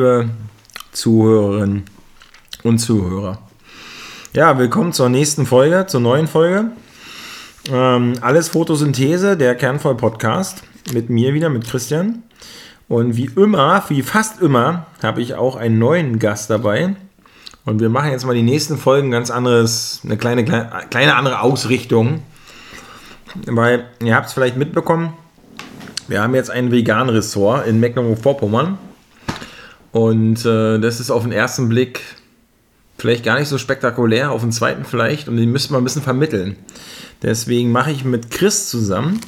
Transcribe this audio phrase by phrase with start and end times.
[0.00, 0.30] liebe
[0.92, 1.84] Zuhörerinnen
[2.62, 3.36] und Zuhörer.
[4.32, 6.70] Ja, willkommen zur nächsten Folge, zur neuen Folge.
[7.70, 10.62] Ähm, alles Photosynthese, der Kernvoll-Podcast.
[10.94, 12.22] Mit mir wieder, mit Christian.
[12.88, 16.96] Und wie immer, wie fast immer, habe ich auch einen neuen Gast dabei.
[17.66, 20.46] Und wir machen jetzt mal die nächsten Folgen ganz anderes, eine kleine,
[20.88, 22.22] kleine, andere Ausrichtung.
[23.44, 25.12] Weil, ihr habt es vielleicht mitbekommen,
[26.08, 28.78] wir haben jetzt ein Vegan-Ressort in Mecklenburg-Vorpommern.
[29.92, 32.00] Und äh, das ist auf den ersten Blick
[32.98, 35.28] vielleicht gar nicht so spektakulär, auf den zweiten vielleicht.
[35.28, 36.56] Und den müssen wir ein bisschen vermitteln.
[37.22, 39.20] Deswegen mache ich mit Chris zusammen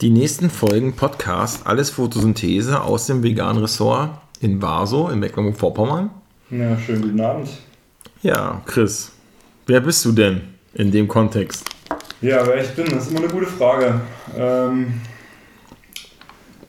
[0.00, 6.10] die nächsten Folgen Podcast Alles Photosynthese aus dem veganen Ressort in Warso in Mecklenburg-Vorpommern.
[6.50, 7.48] Ja, schönen guten Abend.
[8.22, 9.12] Ja, Chris,
[9.66, 10.42] wer bist du denn
[10.74, 11.64] in dem Kontext?
[12.20, 14.00] Ja, wer ich bin, das ist immer eine gute Frage.
[14.36, 15.00] Ähm,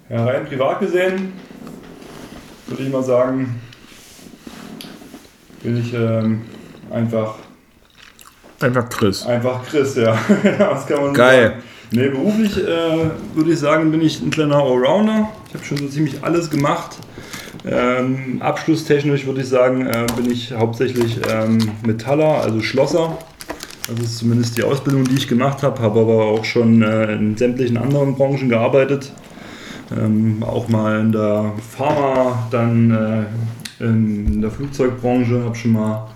[0.09, 1.33] ja, rein privat gesehen
[2.67, 3.59] würde ich mal sagen,
[5.63, 6.41] bin ich ähm,
[6.91, 7.35] einfach.
[8.59, 9.25] Einfach Chris.
[9.25, 10.17] Einfach Chris, ja.
[10.57, 11.49] das kann man Geil.
[11.49, 11.63] sagen.
[11.91, 15.29] Nee, beruflich äh, würde ich sagen, bin ich ein kleiner Allrounder.
[15.47, 16.97] Ich habe schon so ziemlich alles gemacht.
[17.65, 23.17] Ähm, abschlusstechnisch würde ich sagen, äh, bin ich hauptsächlich ähm, Metaller, also Schlosser.
[23.89, 27.37] Das ist zumindest die Ausbildung, die ich gemacht habe, habe aber auch schon äh, in
[27.37, 29.11] sämtlichen anderen Branchen gearbeitet.
[29.91, 36.07] Ähm, auch mal in der Pharma, dann äh, in der Flugzeugbranche, habe schon mal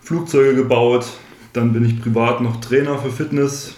[0.00, 1.06] Flugzeuge gebaut.
[1.52, 3.74] Dann bin ich privat noch Trainer für Fitness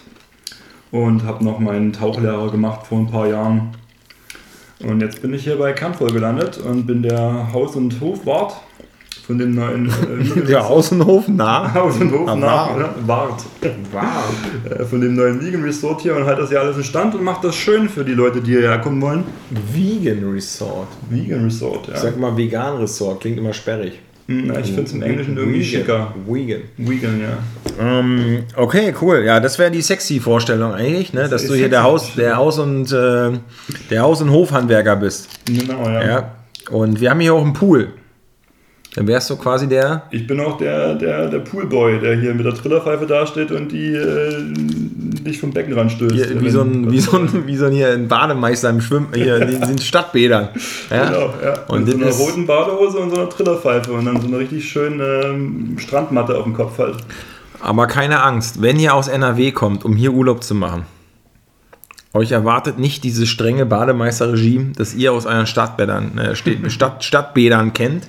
[0.91, 3.75] und habe noch meinen Tauchlehrer gemacht vor ein paar Jahren.
[4.81, 8.55] Und jetzt bin ich hier bei Kernvoll gelandet und bin der Haus- und Hofwart
[9.27, 11.73] von dem neuen äh, Der Außenhof nah.
[11.73, 12.71] Haus- und Hof Ah, nach,
[13.07, 13.43] Wart.
[13.93, 14.79] Wart.
[14.81, 17.25] Äh, von dem neuen Vegan Resort hier und halt das ja alles in Stand und
[17.25, 19.25] macht das schön für die Leute, die hierher kommen wollen.
[19.73, 20.89] Vegan Resort.
[21.09, 21.95] Vegan Resort, ja.
[21.95, 23.99] Ich sag mal vegan Resort, klingt immer sperrig.
[24.27, 25.81] Hm, na, ich finde es im Englischen irgendwie Vegan.
[25.81, 26.15] schicker.
[26.27, 26.61] Vegan.
[26.79, 27.39] Vegan, ja.
[28.01, 29.23] Ähm, okay, cool.
[29.25, 31.29] Ja, das wäre die sexy Vorstellung eigentlich, ne?
[31.29, 33.33] dass du hier der Haus, der Haus und äh,
[33.91, 35.29] der Haus und Hofhandwerker bist.
[35.47, 36.07] Genau, ja.
[36.07, 36.31] Ja.
[36.71, 37.89] Und wir haben hier auch einen Pool.
[38.95, 40.05] Dann wärst du quasi der.
[40.13, 43.93] Ich bin auch der, der, der Poolboy, der hier mit der Trillerpfeife dasteht und die
[43.93, 44.37] äh,
[45.25, 46.15] dich vom Beckenrand stößt.
[46.15, 49.09] Hier, wie, so ein, wie, so ein, wie so ein hier ein Bademeister im Schwimmen,
[49.13, 50.51] hier in den Stadtbädern.
[50.91, 51.07] Ja?
[51.07, 51.55] Genau, ja.
[51.67, 54.39] Und mit so einer ist- roten Badehose und so einer Trillerpfeife und dann so eine
[54.39, 56.97] richtig schöne ähm, Strandmatte auf dem Kopf halt.
[57.61, 60.85] Aber keine Angst, wenn ihr aus NRW kommt, um hier Urlaub zu machen,
[62.13, 66.37] euch erwartet nicht dieses strenge Bademeisterregime, das ihr aus euren Stadtbädern, äh,
[67.01, 68.07] Stadtbädern kennt.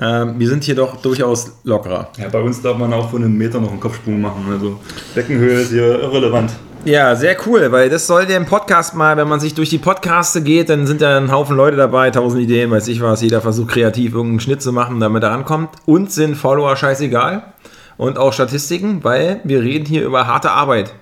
[0.00, 2.10] Ähm, wir sind hier doch durchaus lockerer.
[2.18, 4.44] Ja, bei uns darf man auch von einem Meter noch einen Kopfsprung machen.
[4.50, 4.78] Also
[5.14, 6.52] Beckenhöhe ist hier irrelevant.
[6.84, 9.78] Ja, sehr cool, weil das soll der im Podcast mal, wenn man sich durch die
[9.78, 13.40] Podcaste geht, dann sind da ein Haufen Leute dabei, tausend Ideen, weiß ich was, jeder
[13.40, 15.70] versucht kreativ irgendeinen Schnitt zu machen, damit er rankommt.
[15.84, 17.42] Uns sind Follower scheißegal
[17.96, 20.94] und auch Statistiken, weil wir reden hier über harte Arbeit.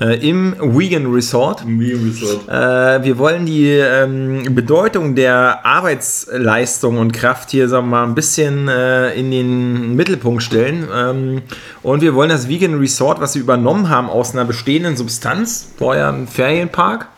[0.00, 1.62] Äh, Im Vegan Resort.
[1.62, 2.48] Im Vegan Resort.
[2.48, 8.14] Äh, wir wollen die ähm, Bedeutung der Arbeitsleistung und Kraft hier, sagen wir mal, ein
[8.14, 10.88] bisschen äh, in den Mittelpunkt stellen.
[10.94, 11.42] Ähm,
[11.82, 16.08] und wir wollen das Vegan Resort, was wir übernommen haben aus einer bestehenden Substanz, vorher
[16.08, 17.08] ein Ferienpark,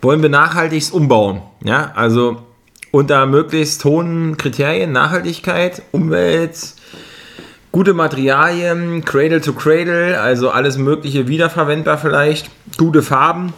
[0.00, 1.42] wollen wir nachhaltig umbauen.
[1.62, 2.38] Ja, also
[2.90, 6.56] unter möglichst hohen Kriterien, Nachhaltigkeit, Umwelt,
[7.72, 13.52] gute Materialien, Cradle to Cradle, also alles Mögliche wiederverwendbar vielleicht, gute Farben.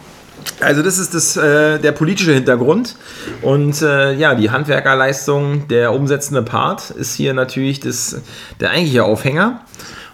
[0.59, 2.95] Also das ist das, äh, der politische Hintergrund
[3.41, 8.21] und äh, ja, die Handwerkerleistung, der umsetzende Part ist hier natürlich das,
[8.59, 9.61] der eigentliche Aufhänger.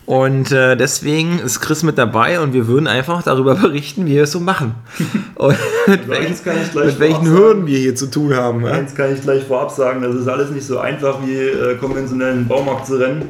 [0.05, 4.23] Und äh, deswegen ist Chris mit dabei und wir würden einfach darüber berichten, wie wir
[4.23, 4.73] es so machen.
[5.35, 5.55] Und
[5.85, 6.35] mit welchen,
[6.73, 8.65] mit welchen Hürden wir hier zu tun haben.
[8.65, 8.71] Ja?
[8.71, 12.31] Eins kann ich gleich vorab sagen, das ist alles nicht so einfach wie äh, konventionell
[12.31, 13.29] in den Baumarkt zu rennen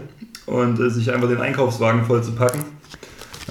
[0.50, 2.60] und äh, sich einfach den Einkaufswagen voll zu packen.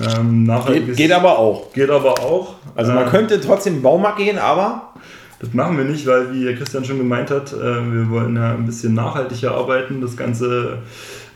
[0.01, 1.73] Ähm, nachhaltiges- aber auch.
[1.73, 2.55] Geht aber auch.
[2.75, 4.93] Also man Äh, könnte trotzdem in den Baumarkt gehen, aber
[5.41, 8.67] Das machen wir nicht, weil, wie Christian schon gemeint hat, äh, wir wollen ja ein
[8.67, 10.79] bisschen nachhaltiger arbeiten, das Ganze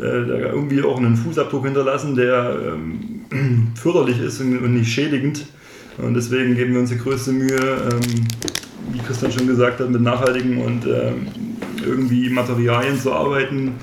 [0.01, 5.47] äh, irgendwie auch einen Fußabdruck hinterlassen, der ähm, förderlich ist und und nicht schädigend.
[5.99, 8.27] Und deswegen geben wir uns die größte Mühe, ähm,
[8.93, 11.27] wie Christian schon gesagt hat, mit nachhaltigen und ähm,
[11.87, 13.75] irgendwie Materialien zu arbeiten,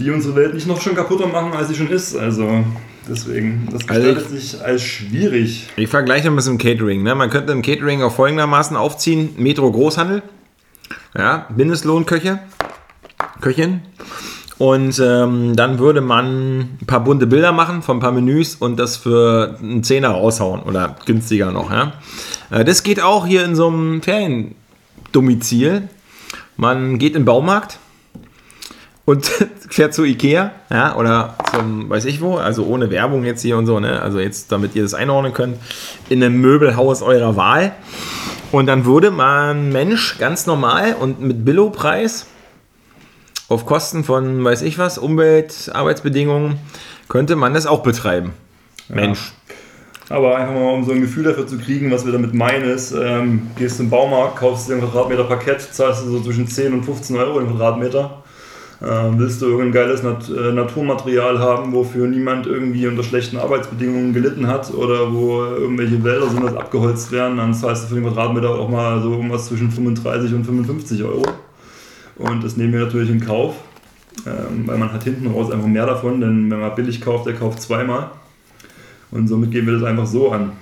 [0.00, 2.16] die unsere Welt nicht noch schon kaputter machen, als sie schon ist.
[2.16, 2.64] Also
[3.08, 5.68] deswegen, das Also gestaltet sich als schwierig.
[5.76, 7.02] Ich vergleiche ein bisschen Catering.
[7.02, 7.14] Ne?
[7.14, 10.22] Man könnte im Catering auch folgendermaßen aufziehen: Metro Großhandel,
[11.16, 12.40] ja, Mindestlohnköche,
[13.40, 13.82] Köchin.
[14.58, 18.78] Und ähm, dann würde man ein paar bunte Bilder machen von ein paar Menüs und
[18.78, 21.70] das für einen Zehner raushauen oder günstiger noch.
[21.70, 21.94] Ja?
[22.50, 25.88] Äh, Das geht auch hier in so einem Feriendomizil.
[26.58, 27.78] Man geht in den Baumarkt
[29.10, 29.26] und
[29.70, 33.66] fährt zu Ikea, ja, oder zum, weiß ich wo, also ohne Werbung jetzt hier und
[33.66, 34.00] so, ne?
[34.00, 35.56] Also jetzt, damit ihr das einordnen könnt,
[36.08, 37.72] in einem Möbelhaus eurer Wahl.
[38.52, 42.26] Und dann würde man Mensch ganz normal und mit Billo-Preis
[43.48, 46.58] auf Kosten von, weiß ich was, Umwelt, Arbeitsbedingungen,
[47.08, 48.32] könnte man das auch betreiben.
[48.88, 49.32] Mensch.
[50.08, 52.92] Aber einfach mal, um so ein Gefühl dafür zu kriegen, was wir damit meinen, ist,
[52.92, 56.84] ähm, gehst im Baumarkt, kaufst dir ein Quadratmeter Parkett, zahlst du so zwischen 10 und
[56.84, 58.19] 15 Euro den Quadratmeter.
[58.82, 64.14] Ähm, willst du irgendein geiles Nat äh, Naturmaterial haben, wofür niemand irgendwie unter schlechten Arbeitsbedingungen
[64.14, 68.04] gelitten hat oder wo irgendwelche Wälder sind, das abgeholzt werden, dann zahlst du für den
[68.04, 71.24] Quadratmeter auch mal so irgendwas zwischen 35 und 55 Euro.
[72.16, 73.54] Und das nehmen wir natürlich in Kauf,
[74.26, 77.34] ähm, weil man hat hinten raus einfach mehr davon, denn wenn man billig kauft, der
[77.34, 78.12] kauft zweimal.
[79.10, 80.52] Und somit gehen wir das einfach so an.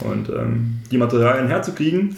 [0.00, 2.16] Und ähm, die Materialien herzukriegen,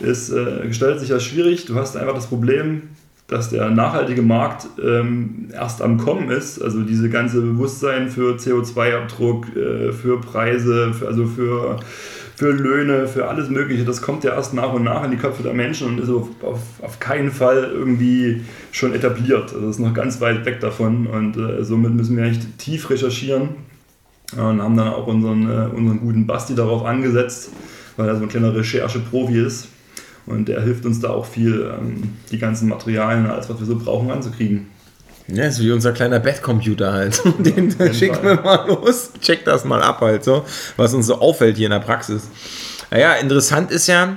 [0.00, 1.66] ist, äh, gestaltet sich als schwierig.
[1.66, 2.82] Du hast einfach das Problem,
[3.26, 6.60] dass der nachhaltige Markt ähm, erst am Kommen ist.
[6.60, 11.78] Also diese ganze Bewusstsein für CO2-Abdruck, äh, für Preise, für, also für,
[12.36, 15.42] für Löhne, für alles Mögliche, das kommt ja erst nach und nach in die Köpfe
[15.42, 18.42] der Menschen und ist auf, auf, auf keinen Fall irgendwie
[18.72, 19.54] schon etabliert.
[19.54, 22.90] Also das ist noch ganz weit weg davon und äh, somit müssen wir echt tief
[22.90, 23.50] recherchieren
[24.36, 27.50] und haben dann auch unseren, äh, unseren guten Basti darauf angesetzt,
[27.96, 29.68] weil er so ein kleiner Recherche-Profi ist.
[30.26, 33.76] Und der hilft uns da auch viel, ähm, die ganzen Materialien, alles, was wir so
[33.76, 34.66] brauchen, anzukriegen.
[35.26, 37.22] Ja, ist wie unser kleiner Bettcomputer halt.
[37.38, 40.44] Den schicken wir mal los, check das mal ab halt so,
[40.76, 42.28] was uns so auffällt hier in der Praxis.
[42.90, 44.16] Naja, interessant ist ja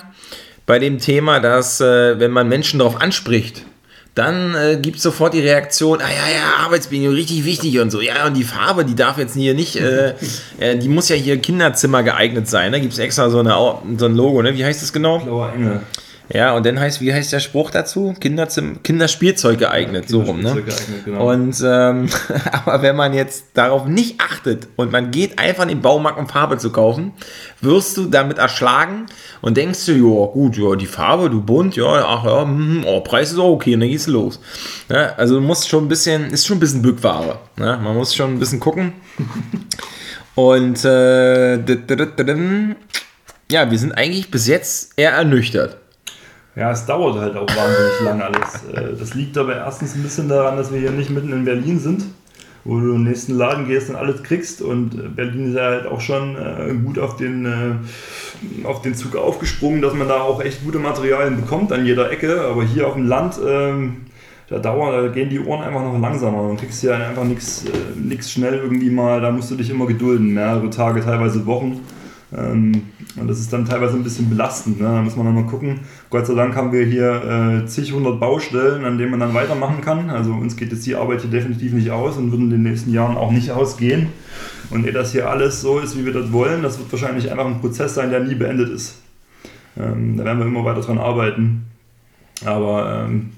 [0.65, 3.65] bei dem Thema, dass äh, wenn man Menschen darauf anspricht,
[4.17, 8.01] dann äh, gibt es sofort die Reaktion, ah ja, ja, Arbeitsbedingungen, richtig wichtig und so.
[8.01, 10.15] Ja, und die Farbe, die darf jetzt hier nicht, äh,
[10.59, 12.71] äh, die muss ja hier Kinderzimmer geeignet sein.
[12.71, 12.81] Da ne?
[12.81, 13.51] gibt es extra so, eine,
[13.97, 14.55] so ein Logo, ne?
[14.55, 15.19] Wie heißt das genau?
[15.19, 15.81] Blauer Engel.
[16.33, 18.13] Ja, und dann heißt, wie heißt der Spruch dazu?
[18.19, 20.53] Kinderzim Kinderspielzeug geeignet, ja, so rum, ne?
[20.55, 21.31] Geeignet, genau.
[21.31, 22.09] Und ähm,
[22.51, 26.27] aber wenn man jetzt darauf nicht achtet und man geht einfach in den Baumarkt, um
[26.27, 27.13] Farbe zu kaufen,
[27.61, 29.05] wirst du damit erschlagen
[29.41, 32.99] und denkst du, ja, gut, ja, die Farbe, du bunt, ja, ach ja, mm, oh,
[33.01, 34.41] Preis ist auch okay, und dann gehst du los.
[34.89, 37.39] Ja, also du musst schon ein bisschen, ist schon ein bisschen Bückware.
[37.55, 37.79] Ne?
[37.81, 38.93] Man muss schon ein bisschen gucken.
[40.35, 41.55] und äh,
[43.49, 45.77] ja, wir sind eigentlich bis jetzt eher ernüchtert.
[46.57, 48.63] Ja, es dauert halt auch wahnsinnig lang alles.
[48.73, 51.77] Äh, das liegt aber erstens ein bisschen daran, dass wir hier nicht mitten in Berlin
[51.77, 52.05] sind,
[52.63, 54.63] wo du den nächsten Laden gehst und alles kriegst.
[54.63, 57.47] Und äh, Berlin ist ja halt auch schon äh, gut auf den,
[58.63, 62.41] auf den Zug aufgesprungen, dass man da auch echt gute Materialien bekommt an jeder Ecke.
[62.41, 63.97] Aber hier auf dem Land, ähm,
[64.49, 66.49] da dauern, da gehen die Ohren einfach noch langsamer.
[66.49, 70.71] Du kriegst hier einfach nichts schnell irgendwie mal, da musst du dich immer gedulden, mehrere
[70.71, 71.81] Tage, teilweise Wochen.
[72.35, 72.83] Ähm,
[73.15, 74.81] und das ist dann teilweise ein bisschen belastend.
[74.81, 74.87] Ne?
[74.87, 75.79] Da muss man dann mal gucken.
[76.09, 79.81] Gott sei Dank haben wir hier äh, zig hundert Baustellen, an denen man dann weitermachen
[79.81, 80.09] kann.
[80.09, 82.91] Also uns geht jetzt die Arbeit hier definitiv nicht aus und wird in den nächsten
[82.91, 84.09] Jahren auch nicht ausgehen.
[84.69, 87.45] Und ehe das hier alles so ist, wie wir das wollen, das wird wahrscheinlich einfach
[87.45, 88.99] ein Prozess sein, der nie beendet ist.
[89.77, 91.67] Ähm, da werden wir immer weiter dran arbeiten.
[92.45, 93.31] Aber ähm,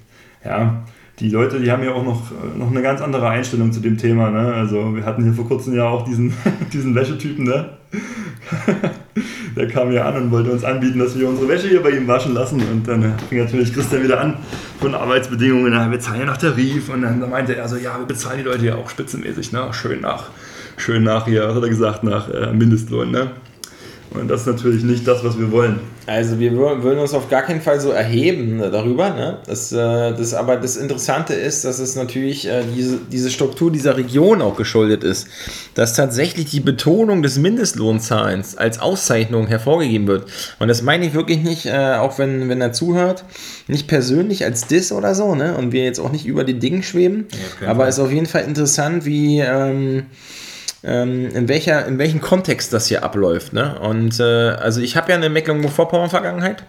[0.43, 0.81] ja,
[1.19, 3.97] die Leute, die haben ja auch noch, äh, noch eine ganz andere Einstellung zu dem
[3.97, 4.29] Thema.
[4.29, 4.53] Ne?
[4.53, 6.33] Also wir hatten hier vor kurzem ja auch diesen,
[6.73, 7.69] diesen Wäschetypen, ne?
[9.55, 12.07] der kam hier an und wollte uns anbieten, dass wir unsere Wäsche hier bei ihm
[12.07, 12.61] waschen lassen.
[12.61, 14.37] Und dann fing natürlich Christian wieder an
[14.79, 16.89] von Arbeitsbedingungen, wir zahlen ja nach Tarif.
[16.89, 19.67] Und dann meinte er so, ja, wir bezahlen die Leute ja auch spitzenmäßig, ne?
[19.73, 20.29] schön nach,
[20.77, 23.11] schön nach hier, hat er gesagt, nach äh, Mindestlohn.
[23.11, 23.31] Ne?
[24.11, 25.79] Und das ist natürlich nicht das, was wir wollen.
[26.07, 29.11] Also wir würden uns auf gar keinen Fall so erheben ne, darüber.
[29.11, 29.37] Ne?
[29.45, 33.95] Das, äh, das, aber das Interessante ist, dass es natürlich äh, diese, diese Struktur dieser
[33.97, 35.27] Region auch geschuldet ist.
[35.75, 40.25] Dass tatsächlich die Betonung des Mindestlohnzahlens als Auszeichnung hervorgegeben wird.
[40.57, 43.25] Und das meine ich wirklich nicht, äh, auch wenn, wenn er zuhört,
[43.67, 45.35] nicht persönlich als Diss oder so.
[45.35, 45.55] Ne?
[45.55, 47.27] Und wir jetzt auch nicht über die Dinge schweben.
[47.57, 47.67] Okay.
[47.67, 49.39] Aber es ist auf jeden Fall interessant, wie...
[49.41, 50.07] Ähm,
[50.83, 53.53] ähm, in, welcher, in welchem Kontext das hier abläuft.
[53.53, 53.79] Ne?
[53.79, 56.63] Und äh, also ich habe ja eine Mecklenburg-Vorpommern-Vergangenheit.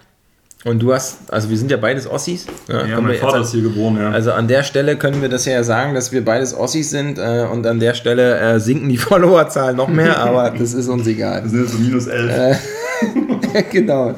[0.62, 2.46] Und du hast, also wir sind ja beides Ossis.
[2.68, 2.86] Ne?
[2.90, 4.10] Ja, mein Vater ist hier geboren, ja.
[4.10, 7.46] Also an der Stelle können wir das ja sagen, dass wir beides Ossis sind äh,
[7.50, 11.42] und an der Stelle äh, sinken die Followerzahlen noch mehr, aber das ist uns egal.
[11.42, 12.30] Das sind jetzt so minus 11.
[12.30, 14.14] Äh, genau.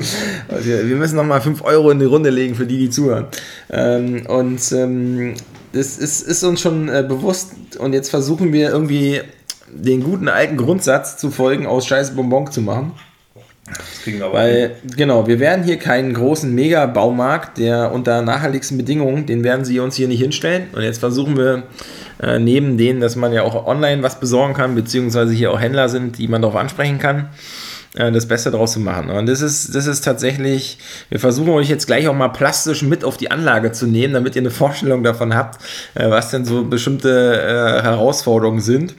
[0.62, 3.26] Wir, wir müssen nochmal 5 Euro in die Runde legen für die, die zuhören.
[3.70, 5.34] Ähm, und ähm,
[5.72, 9.20] das ist, ist uns schon äh, bewusst und jetzt versuchen wir irgendwie
[9.72, 12.92] den guten alten Grundsatz zu folgen, aus Scheiße Bonbon zu machen.
[13.66, 14.90] Das kriegen wir aber Weil, hin.
[14.96, 19.96] genau, wir werden hier keinen großen Mega-Baumarkt, der unter nachhaltigsten Bedingungen, den werden sie uns
[19.96, 20.68] hier nicht hinstellen.
[20.72, 21.62] Und jetzt versuchen wir
[22.20, 25.88] äh, neben denen, dass man ja auch online was besorgen kann, beziehungsweise hier auch Händler
[25.88, 27.28] sind, die man darauf ansprechen kann,
[27.94, 29.10] äh, das Beste draus zu machen.
[29.10, 33.04] Und das ist, das ist tatsächlich, wir versuchen euch jetzt gleich auch mal plastisch mit
[33.04, 35.62] auf die Anlage zu nehmen, damit ihr eine Vorstellung davon habt,
[35.94, 38.94] äh, was denn so bestimmte äh, Herausforderungen sind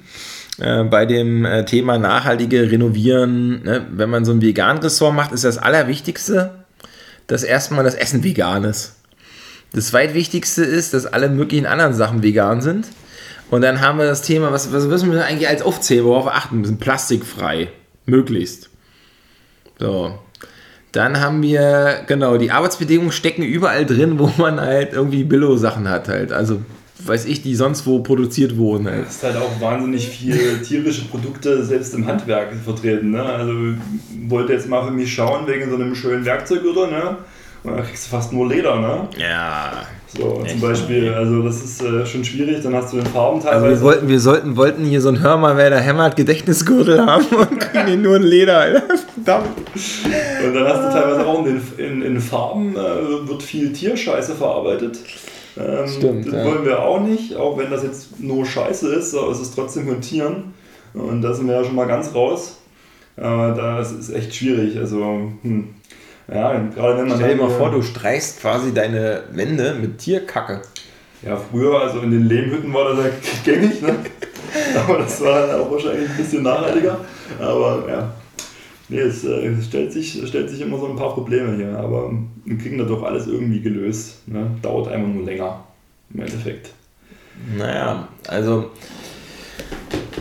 [0.58, 3.64] bei dem Thema nachhaltige Renovieren.
[3.64, 3.88] Ne?
[3.92, 6.52] Wenn man so ein Vegan-Ressort macht, ist das Allerwichtigste,
[7.28, 8.96] dass erstmal das Essen vegan ist.
[9.74, 12.88] Das zweitwichtigste ist, dass alle möglichen anderen Sachen vegan sind.
[13.50, 16.36] Und dann haben wir das Thema, was, was müssen wir eigentlich als aufzählen, worauf wir
[16.36, 16.78] achten müssen?
[16.78, 17.70] Plastikfrei.
[18.06, 18.70] Möglichst.
[19.80, 20.20] So.
[20.92, 26.08] Dann haben wir, genau, die Arbeitsbedingungen stecken überall drin, wo man halt irgendwie Billo-Sachen hat
[26.08, 26.32] halt.
[26.32, 26.62] Also,
[27.06, 29.08] weiß ich, die sonst wo produziert wurden halt.
[29.08, 33.12] Es ist halt auch wahnsinnig viel tierische Produkte selbst im Handwerk vertreten.
[33.12, 33.24] Ne?
[33.24, 33.54] Also,
[34.28, 37.18] wollte jetzt mal für mich schauen wegen so einem schönen Werkzeuggitter, ne?
[37.64, 39.08] Und dann kriegst du fast nur Leder, ne?
[39.18, 39.86] Ja.
[40.16, 43.66] So, zum Beispiel, also das ist äh, schon schwierig, dann hast du den Farben teilweise.
[43.66, 47.04] Also wir wollten, wir sollten, wollten hier so ein Hör mal, wer da hämmert, Gedächtnisgürtel
[47.04, 48.84] haben und kriegen hier nur ein Leder, Alter.
[49.14, 49.48] Verdammt.
[50.46, 55.00] Und dann hast du teilweise auch in, in, in Farben äh, wird viel Tierscheiße verarbeitet.
[55.58, 56.46] Ähm, Stimmt, das ja.
[56.46, 59.88] wollen wir auch nicht, auch wenn das jetzt nur Scheiße ist, aber es ist trotzdem
[59.88, 60.54] von Tieren.
[60.94, 62.58] Und da sind wir ja schon mal ganz raus.
[63.18, 64.78] Äh, das ist echt schwierig.
[64.78, 65.76] Also, hm.
[66.32, 67.18] Ja, gerade wenn man.
[67.18, 70.62] Stell dir mal vor, du streichst quasi deine Wände mit Tierkacke.
[71.22, 73.12] Ja, früher, also in den Lehmhütten war das ja
[73.46, 73.96] gängig, ne?
[74.76, 77.00] Aber das war dann auch wahrscheinlich ein bisschen nachhaltiger.
[77.40, 78.14] Aber ja.
[78.94, 81.80] Nee, es äh, stellt, sich, stellt sich immer so ein paar Probleme hier.
[81.80, 82.14] Aber
[82.46, 84.20] wir kriegen das doch alles irgendwie gelöst.
[84.28, 84.52] Ne?
[84.62, 85.64] Dauert einfach nur länger.
[86.14, 86.70] Im Endeffekt.
[87.58, 88.70] Naja, also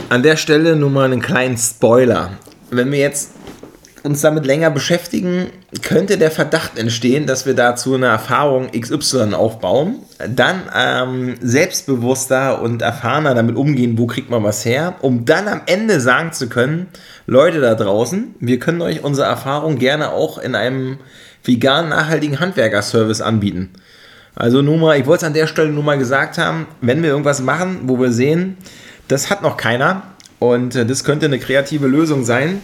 [0.09, 2.38] an der Stelle nur mal einen kleinen Spoiler.
[2.71, 3.33] Wenn wir jetzt
[4.03, 5.47] uns damit länger beschäftigen,
[5.83, 12.83] könnte der Verdacht entstehen, dass wir dazu eine Erfahrung XY aufbauen, dann ähm, selbstbewusster und
[12.83, 16.89] erfahrener damit umgehen, wo kriegt man was her, um dann am Ende sagen zu können,
[17.27, 20.99] Leute da draußen, wir können euch unsere Erfahrung gerne auch in einem
[21.45, 23.71] vegan nachhaltigen Handwerkerservice anbieten.
[24.35, 27.11] Also nur mal, ich wollte es an der Stelle nur mal gesagt haben, wenn wir
[27.11, 28.57] irgendwas machen, wo wir sehen,
[29.09, 30.03] das hat noch keiner
[30.39, 32.61] und äh, das könnte eine kreative Lösung sein,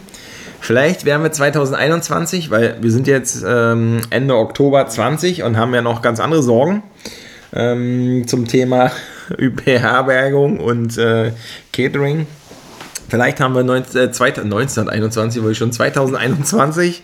[0.60, 5.82] Vielleicht werden wir 2021, weil wir sind jetzt ähm, Ende Oktober 20 und haben ja
[5.82, 6.82] noch ganz andere Sorgen
[7.52, 8.90] ähm, zum Thema
[9.64, 11.32] Beherbergung und äh,
[11.72, 12.26] Catering.
[13.08, 17.02] Vielleicht haben wir 19, äh, 1921, weil ich schon 2021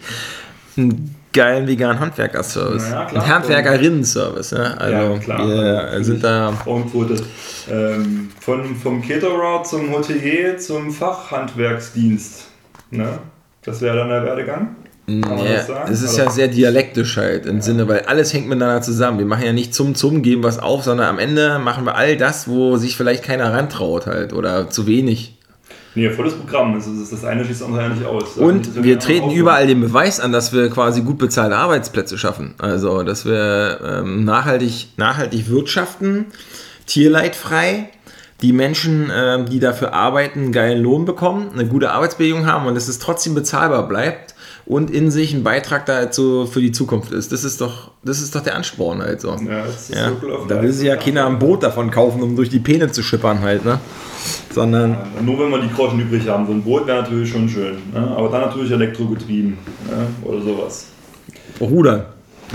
[0.77, 2.91] einen geilen veganen Handwerker-Service.
[2.91, 4.53] Ja, Handwerkerinnen-Service.
[4.53, 4.81] Ne?
[4.81, 5.49] Also ja, klar.
[5.49, 6.53] Wir sind da.
[6.53, 7.23] Frauenquote.
[7.71, 12.47] Ähm, von, vom Caterer zum Hotelier zum Fachhandwerksdienst.
[12.91, 13.19] Ne?
[13.65, 14.77] Das wäre dann der Werdegang.
[15.07, 15.59] Nee,
[15.91, 17.63] es ist ja sehr dialektisch halt im ja.
[17.63, 19.19] Sinne, weil alles hängt miteinander zusammen.
[19.19, 22.17] Wir machen ja nicht zum zum geben was auf, sondern am Ende machen wir all
[22.17, 25.37] das, wo sich vielleicht keiner rantraut halt oder zu wenig.
[25.95, 26.75] Nee, volles Programm.
[26.75, 28.37] Das, ist, das eine schließt das andere ja nicht aus.
[28.37, 32.55] Und wir treten überall den Beweis an, dass wir quasi gut bezahlte Arbeitsplätze schaffen.
[32.59, 36.27] Also, dass wir ähm, nachhaltig, nachhaltig wirtschaften,
[36.87, 37.91] tierleidfrei
[38.45, 42.75] die Menschen, äh, die dafür arbeiten, einen geilen Lohn bekommen, eine gute Arbeitsbedingung haben und
[42.75, 44.35] dass es trotzdem bezahlbar bleibt
[44.67, 47.33] und in sich ein Beitrag dazu für die Zukunft ist.
[47.33, 49.31] Das ist doch, das ist doch der Ansporn halt so.
[49.31, 50.13] Ja, das ist ja.
[50.47, 53.41] Da will sich ja keiner ein Boot davon kaufen, um durch die Peene zu schippern
[53.41, 53.81] halt, ne?
[54.53, 54.91] Sondern.
[54.91, 56.47] Ja, nur wenn wir die Groschen übrig haben.
[56.47, 57.77] So ein Boot wäre natürlich schon schön.
[57.95, 58.15] Ne?
[58.15, 59.57] Aber dann natürlich elektrogetrieben
[59.89, 60.07] ne?
[60.23, 60.89] oder sowas.
[61.61, 62.05] Rudern.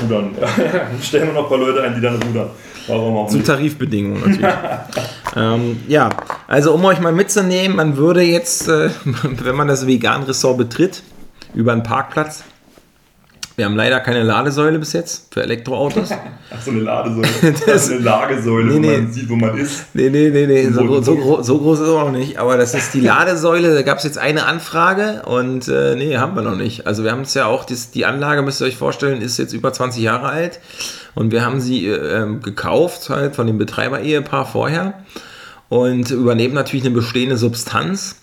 [0.03, 0.48] Rudern, ja.
[1.01, 2.50] Stellen wir noch ein paar Leute ein, die dann rudern.
[2.89, 3.39] Warum auch Zu?
[3.39, 4.55] Tarifbedingungen natürlich.
[5.36, 6.10] ähm, ja,
[6.48, 8.89] also um euch mal mitzunehmen, man würde jetzt, äh,
[9.24, 11.03] wenn man das Vegan-Ressort betritt,
[11.53, 12.43] über einen Parkplatz
[13.60, 16.12] wir haben leider keine Ladesäule bis jetzt für Elektroautos.
[16.50, 17.27] Ach, so eine Ladesäule.
[17.65, 18.88] das ist eine Lagesäule, nee, nee.
[18.88, 19.84] wo man sieht, wo man ist.
[19.93, 20.69] Nee, nee, nee, nee.
[20.69, 22.38] So, so, gro so, groß ist es auch noch nicht.
[22.38, 23.75] Aber das ist die Ladesäule.
[23.75, 26.88] Da gab es jetzt eine Anfrage und äh, nee, haben wir noch nicht.
[26.88, 29.51] Also wir haben es ja auch, das, die Anlage, müsst ihr euch vorstellen, ist jetzt
[29.51, 30.62] über 20 Jahre alt.
[31.20, 34.94] Und wir haben sie äh, ähm, gekauft, halt von dem Betreiber-Ehepaar vorher.
[35.68, 38.16] Und übernehmen natürlich eine bestehende Substanz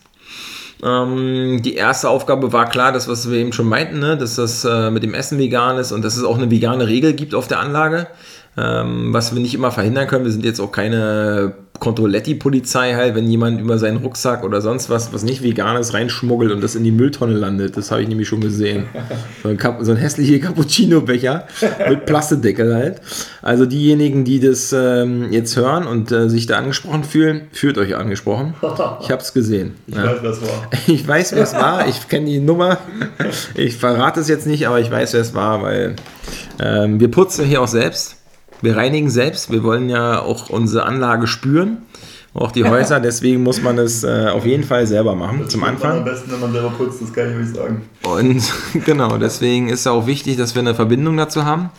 [0.82, 4.16] ähm, die erste Aufgabe war klar, das, was wir eben schon meinten, ne?
[4.16, 7.14] dass das äh, mit dem Essen vegan ist und dass es auch eine vegane Regel
[7.14, 8.08] gibt auf der Anlage,
[8.56, 10.24] ähm, was wir nicht immer verhindern können.
[10.24, 15.12] Wir sind jetzt auch keine Controletti-Polizei halt, wenn jemand über seinen Rucksack oder sonst was,
[15.12, 17.76] was nicht vegan ist, reinschmuggelt und das in die Mülltonne landet.
[17.76, 18.84] Das habe ich nämlich schon gesehen.
[19.42, 21.46] So ein, so ein hässlicher Cappuccino-Becher
[21.88, 23.00] mit Plastedeckel halt.
[23.42, 27.94] Also diejenigen, die das ähm, jetzt hören und äh, sich da angesprochen fühlen, fühlt euch
[27.94, 28.54] angesprochen.
[29.02, 29.74] Ich habe es gesehen.
[29.86, 30.04] Ich ja.
[30.06, 30.70] weiß, wer es war.
[30.86, 31.86] Ich weiß, wer es war.
[31.86, 32.78] Ich kenne die Nummer.
[33.54, 35.96] Ich verrate es jetzt nicht, aber ich weiß, wer es war, weil
[36.58, 38.15] ähm, wir putzen hier auch selbst.
[38.62, 39.50] Wir reinigen selbst.
[39.50, 41.78] Wir wollen ja auch unsere Anlage spüren.
[42.34, 43.00] auch die Häuser.
[43.00, 45.98] Deswegen muss man es äh, auf jeden Fall selber machen Das zum man Anfang.
[45.98, 47.82] Am besten, wenn man selber putzt, das kann ich euch sagen.
[48.02, 51.70] Und genau, deswegen ist es auch wichtig, dass wir eine Verbindung dazu haben.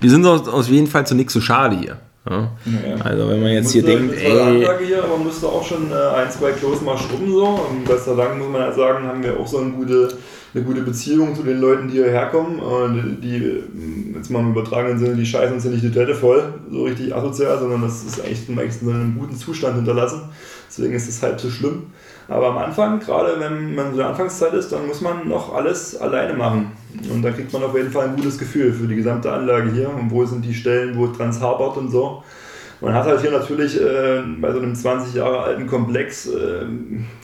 [0.00, 1.98] Wir sind uns auf jeden Fall zu nichts zu schade hier.
[2.28, 2.50] Ja?
[3.04, 5.94] Also wenn man jetzt hier denkt, so ey, Anlage hier, aber musste auch schon äh,
[5.94, 7.44] ein, zwei Klos mal schrubben so.
[7.44, 10.08] Und sei Dank muss man halt sagen, haben wir auch so eine gute,
[10.54, 12.60] eine gute Beziehung zu den Leuten, die hierher kommen.
[12.60, 13.62] Und die,
[14.14, 17.14] jetzt mal im übertragenen Sinne, die scheißen uns ja nicht die Toilette voll, so richtig
[17.14, 20.22] asozial, sondern das ist eigentlich meistens in einem guten Zustand hinterlassen.
[20.68, 21.84] Deswegen ist es halb so schlimm.
[22.28, 25.54] Aber am Anfang, gerade wenn man so in der Anfangszeit ist, dann muss man noch
[25.54, 26.72] alles alleine machen.
[27.12, 29.90] Und da kriegt man auf jeden Fall ein gutes Gefühl für die gesamte Anlage hier
[29.90, 32.22] und wo sind die Stellen, wo dran hapert und so.
[32.84, 36.66] Man hat halt hier natürlich äh, bei so einem 20 Jahre alten Komplex, äh,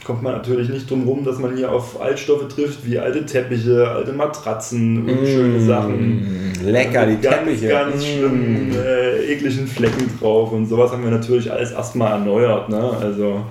[0.03, 3.87] kommt man natürlich nicht drum rum, dass man hier auf Altstoffe trifft, wie alte Teppiche,
[3.89, 6.53] alte Matratzen, unschöne Sachen.
[6.61, 7.67] mm, lecker, die ganz, Teppiche.
[7.67, 7.99] Ganz Mm.
[8.05, 12.69] schlimmen, äh, ekligen Flecken drauf und sowas haben wir natürlich alles erstmal erneuert.
[12.69, 12.91] Ne?
[12.99, 13.45] Also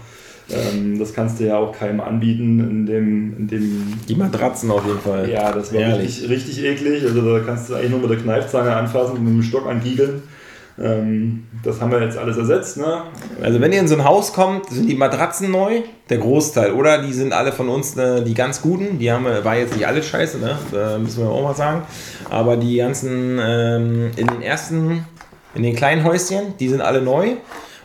[0.52, 4.84] ähm, das kannst du ja auch keinem anbieten in dem, in dem Die Matratzen auf
[4.84, 5.30] jeden Fall.
[5.30, 6.22] ja, das war Ehrlich.
[6.22, 7.04] richtig, richtig eklig.
[7.04, 10.22] Also da kannst du eigentlich nur mit der Kneifzange anfassen und mit dem Stock angiegeln.
[10.80, 12.78] Ähm, das haben wir jetzt alles ersetzt.
[12.78, 13.02] Ne?
[13.42, 17.02] Also wenn ihr in so ein Haus kommt, sind die Matratzen neu, der Großteil, oder?
[17.02, 18.99] Die sind alle von uns äh, die ganz guten.
[18.99, 20.58] Die haben, war jetzt nicht alles scheiße, ne?
[20.72, 21.82] Da müssen wir auch mal sagen.
[22.30, 25.04] Aber die ganzen ähm, in den ersten,
[25.54, 27.32] in den kleinen Häuschen, die sind alle neu.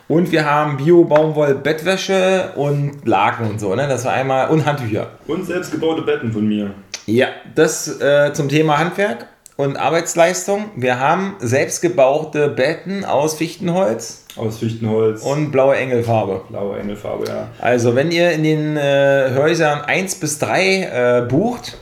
[0.08, 3.88] Und wir haben Bio-Baumwoll-Bettwäsche und Laken und so, ne?
[3.88, 5.08] Das war einmal, und Handtücher.
[5.26, 6.70] Und selbstgebaute Betten von mir.
[7.06, 9.26] Ja, das äh, zum Thema Handwerk
[9.56, 10.66] und Arbeitsleistung.
[10.76, 15.22] Wir haben selbstgebaute Betten aus Fichtenholz Aus Fichtenholz.
[15.22, 16.42] und blaue Engelfarbe.
[16.48, 17.48] blaue Engelfarbe, ja.
[17.60, 21.78] Also, wenn ihr in den äh, Häusern 1 bis 3 äh, bucht,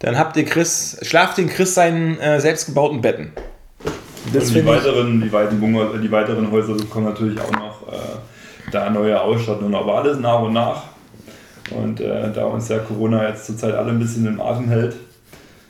[0.00, 3.32] dann habt ihr Chris, schlaft den Chris seinen äh, selbstgebauten Betten.
[4.32, 7.88] Das und die weiteren, die, weiteren Bunga- äh, die weiteren Häuser bekommen natürlich auch noch
[7.92, 7.96] äh,
[8.72, 10.82] da neue Ausstattung, aber alles nach und nach.
[11.70, 14.96] Und äh, da uns ja Corona jetzt zurzeit alle ein bisschen im Atem hält,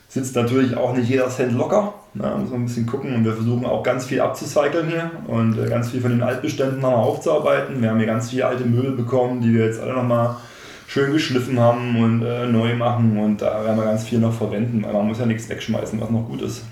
[0.09, 1.95] sitzt natürlich auch nicht jeder Cent locker.
[2.15, 5.59] Da muss man ein bisschen gucken und wir versuchen auch ganz viel abzucyceln hier und
[5.59, 7.81] äh, ganz viel von den Altbeständen nochmal aufzuarbeiten.
[7.81, 10.37] Wir haben hier ganz viele alte Möbel bekommen, die wir jetzt alle nochmal
[10.87, 14.83] schön geschliffen haben und äh, neu machen und da werden wir ganz viel noch verwenden,
[14.83, 16.63] weil man muss ja nichts wegschmeißen, was noch gut ist.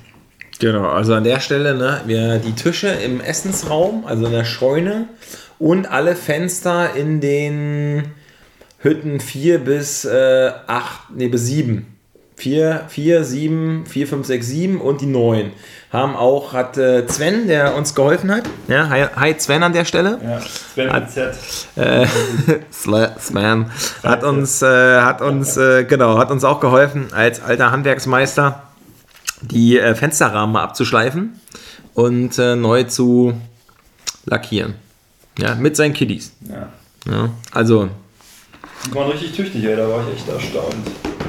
[0.59, 5.09] Genau, also an der Stelle, ne, wir die Tische im Essensraum, also in der Scheune
[5.59, 8.05] und alle Fenster in den
[8.79, 11.96] Hütten 4 bis äh, 8, nee, bis 7.
[12.37, 15.53] 4, 4, 7, 4, 5, 6, 7 und die 9
[15.90, 18.44] haben auch, hat äh, Sven, der uns geholfen hat.
[18.68, 20.18] Ja, hi, hi Sven an der Stelle.
[20.22, 21.35] Ja, Sven mit Z.
[21.77, 22.07] Äh,
[23.18, 23.66] Sven
[24.03, 28.62] hat uns, äh, hat uns, äh, genau, hat uns auch geholfen, als alter Handwerksmeister
[29.40, 31.40] die äh, Fensterrahmen abzuschleifen
[31.94, 33.35] und äh, neu zu
[34.27, 34.75] lackieren.
[35.38, 36.33] Ja, mit seinen Kiddies.
[36.49, 36.68] Ja.
[37.11, 37.88] Ja, also,
[38.85, 40.75] Die waren richtig tüchtig, ey, da war ich echt erstaunt.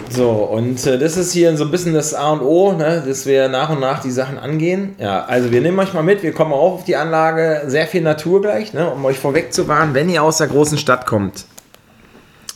[0.09, 3.25] So, und äh, das ist hier so ein bisschen das A und O, ne, dass
[3.25, 4.95] wir nach und nach die Sachen angehen.
[4.99, 8.01] Ja, also wir nehmen euch mal mit, wir kommen auch auf die Anlage, sehr viel
[8.01, 11.45] Natur gleich, ne, um euch vorweg zu warnen, wenn ihr aus der großen Stadt kommt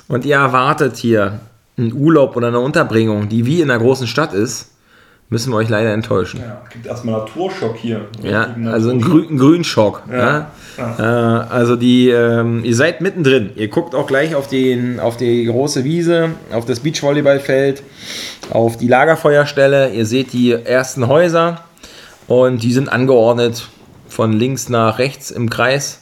[0.08, 1.40] und ihr erwartet hier
[1.78, 4.71] einen Urlaub oder eine Unterbringung, die wie in der großen Stadt ist,
[5.32, 6.42] müssen wir euch leider enttäuschen.
[6.42, 8.02] Ja, gibt erstmal Naturschock hier.
[8.22, 9.24] Ja, Richtigen also ein, Naturschock.
[9.24, 10.04] Grün, ein Grünschock.
[10.12, 10.52] Ja.
[10.78, 11.00] Ja.
[11.00, 13.52] Äh, also die, ähm, ihr seid mittendrin.
[13.56, 17.82] Ihr guckt auch gleich auf, den, auf die große Wiese, auf das Beachvolleyballfeld,
[18.52, 19.92] auf die Lagerfeuerstelle.
[19.92, 21.64] Ihr seht die ersten Häuser
[22.28, 23.70] und die sind angeordnet
[24.10, 26.02] von links nach rechts im Kreis,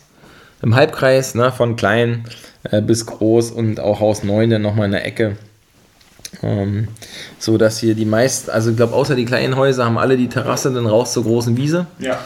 [0.63, 2.25] im Halbkreis, ne, von klein
[2.63, 5.37] äh, bis groß und auch Haus 9 dann nochmal in der Ecke.
[6.41, 6.87] Ähm,
[7.37, 10.29] so dass hier die meisten, also ich glaube, außer die kleinen Häuser haben alle die
[10.29, 11.85] Terrasse dann raus zur großen Wiese.
[11.99, 12.19] Ja,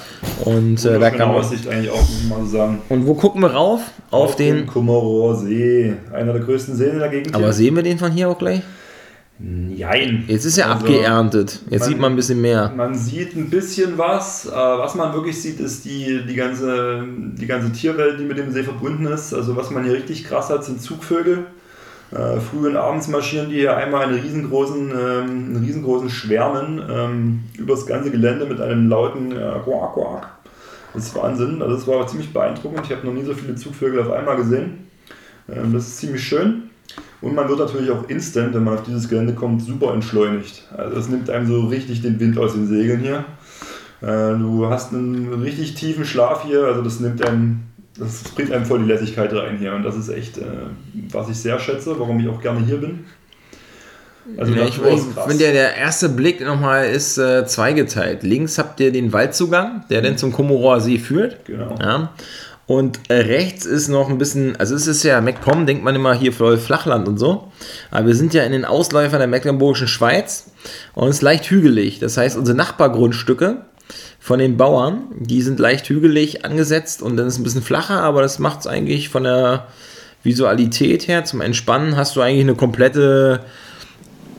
[0.45, 1.37] Und äh, da kann man.
[1.37, 2.03] Aussicht eigentlich auch,
[2.39, 2.79] so sagen.
[2.89, 3.81] Und wo gucken wir rauf?
[4.11, 4.67] Auf, den.
[4.67, 5.93] Kummerower See.
[6.13, 7.33] Einer der größten Seen in der Gegend.
[7.33, 7.53] Aber hier.
[7.53, 8.61] sehen wir den von hier auch gleich?
[9.75, 10.23] Jein.
[10.27, 11.59] Jetzt ist er Also, abgeerntet.
[11.69, 12.71] Jetzt man- sieht man ein bisschen mehr.
[12.77, 14.45] Man sieht ein bisschen was.
[14.45, 17.03] Äh, was man wirklich sieht, ist die, die, ganze,
[17.39, 19.33] die ganze Tierwelt, die mit dem See verbunden ist.
[19.33, 21.47] Also was man hier richtig krass hat, sind Zugvögel.
[22.13, 27.87] Äh, früh abends marschieren die hier einmal in riesengroßen, ähm, in riesengroßen Schwärmen ähm, übers
[27.87, 30.27] ganze Gelände mit einem lauten äh, Quack, Quack.
[30.93, 31.61] Das ist Wahnsinn.
[31.61, 32.81] Also das war ziemlich beeindruckend.
[32.85, 34.87] Ich habe noch nie so viele Zugvögel auf einmal gesehen.
[35.49, 36.69] Ähm, das ist ziemlich schön.
[37.21, 40.67] Und man wird natürlich auch instant, wenn man auf dieses Gelände kommt, super entschleunigt.
[40.75, 43.25] Also es nimmt einem so richtig den Wind aus den Segeln hier.
[44.01, 47.61] Äh, du hast einen richtig tiefen Schlaf hier, also das nimmt einem,
[47.97, 49.73] das bringt einem voll die Lässigkeit rein hier.
[49.73, 50.43] Und das ist echt, äh,
[51.11, 53.05] was ich sehr schätze, warum ich auch gerne hier bin.
[54.37, 58.23] Also Ja, ich finde, der, der erste Blick nochmal ist äh, zweigeteilt.
[58.23, 61.45] Links habt ihr den Waldzugang, der dann zum Komorower See führt.
[61.45, 61.75] Genau.
[61.79, 62.13] Ja.
[62.65, 66.13] Und äh, rechts ist noch ein bisschen, also es ist ja MacPom, denkt man immer
[66.13, 67.51] hier voll Flachland und so.
[67.91, 70.51] Aber wir sind ja in den Ausläufern der Mecklenburgischen Schweiz
[70.93, 71.99] und es ist leicht hügelig.
[71.99, 73.57] Das heißt, unsere Nachbargrundstücke
[74.19, 78.01] von den Bauern, die sind leicht hügelig angesetzt und dann ist es ein bisschen flacher,
[78.01, 79.67] aber das macht es eigentlich von der
[80.23, 83.41] Visualität her zum Entspannen hast du eigentlich eine komplette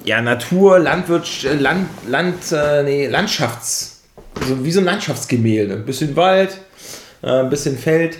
[0.04, 4.02] ja, Natur, Landwirtschaft, Land, Land, äh, nee, Landschafts,
[4.40, 5.74] also wie so ein Landschaftsgemälde.
[5.74, 6.58] Ein bisschen Wald,
[7.22, 8.18] äh, ein bisschen Feld.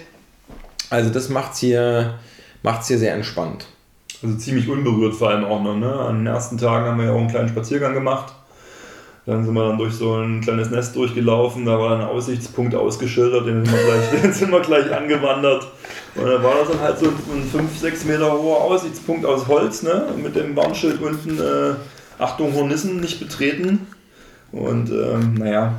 [0.91, 2.15] Also das macht es hier,
[2.63, 3.67] macht's hier sehr entspannt.
[4.23, 5.77] Also ziemlich unberührt vor allem auch noch.
[5.77, 5.93] Ne?
[5.93, 8.33] An den ersten Tagen haben wir ja auch einen kleinen Spaziergang gemacht.
[9.27, 12.75] Dann sind wir dann durch so ein kleines Nest durchgelaufen, da war dann ein Aussichtspunkt
[12.75, 15.67] ausgeschildert, den sind wir gleich, den sind wir gleich angewandert.
[16.15, 19.83] Und dann war das dann halt so ein 5, 6 Meter hoher Aussichtspunkt aus Holz,
[19.83, 20.05] ne?
[20.23, 21.75] mit dem Warnschild unten, äh,
[22.19, 23.87] Achtung Hornissen, nicht betreten.
[24.53, 25.75] Und ähm, naja,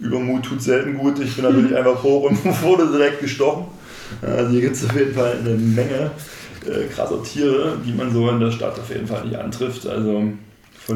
[0.00, 1.18] Übermut tut selten gut.
[1.20, 3.66] Ich bin natürlich einfach hoch und wurde direkt gestochen.
[4.20, 6.10] Also hier gibt es auf jeden Fall eine Menge
[6.66, 9.86] äh, krasser Tiere, die man so in der Stadt auf jeden Fall nicht antrifft.
[9.86, 10.24] Also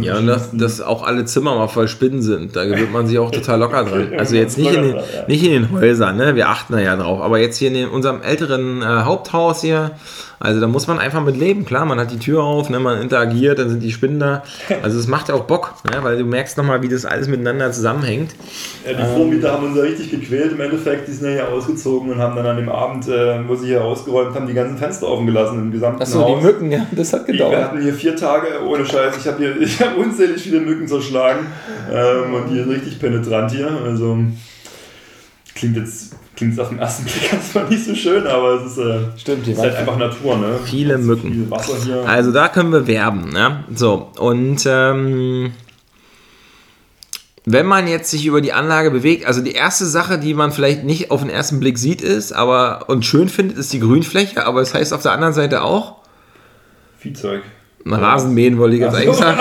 [0.01, 2.57] ja, und dass, dass auch alle Zimmer mal voll Spinnen sind.
[2.57, 4.13] Da gewöhnt man sich auch total locker dran.
[4.19, 4.97] Also jetzt nicht in den,
[5.29, 6.35] nicht in den Häusern, ne?
[6.35, 7.21] wir achten da ja drauf.
[7.21, 9.93] Aber jetzt hier in unserem älteren äh, Haupthaus hier,
[10.39, 11.65] also da muss man einfach mit leben.
[11.65, 14.43] Klar, man hat die Tür auf, ne, man interagiert, dann sind die Spinnen da.
[14.83, 17.73] Also es macht ja auch Bock, ne, weil du merkst nochmal, wie das alles miteinander
[17.73, 18.35] zusammenhängt.
[18.85, 21.09] Ja, die Vormieter ähm, haben uns ja richtig gequält im Endeffekt.
[21.09, 23.83] Die sind ja hier ausgezogen und haben dann an dem Abend, äh, wo sie hier
[23.83, 26.39] ausgeräumt haben, die ganzen Fenster offen gelassen im gesamten Achso, Haus.
[26.39, 27.53] die Mücken, ja, das hat gedauert.
[27.53, 29.45] Wir hatten hier vier Tage, ohne Scheiß, ich habe
[29.81, 31.47] hab unzählig viele Mücken zerschlagen
[31.93, 33.71] ähm, und die sind richtig penetrant hier.
[33.85, 34.19] Also
[35.55, 39.01] klingt jetzt klingt auf den ersten Blick erstmal nicht so schön, aber es ist, äh,
[39.17, 40.59] Stimmt, ist halt einfach Natur, ne?
[40.65, 41.33] Viele Mücken.
[41.33, 43.65] Viel also da können wir werben, ne?
[43.75, 45.53] So, und ähm,
[47.45, 50.85] wenn man jetzt sich über die Anlage bewegt, also die erste Sache, die man vielleicht
[50.85, 54.61] nicht auf den ersten Blick sieht, ist, aber und schön findet, ist die Grünfläche, aber
[54.61, 55.97] es das heißt auf der anderen Seite auch
[56.99, 57.43] Viehzeug.
[57.85, 59.39] Rasenmähen wollte ich jetzt eigentlich sagen.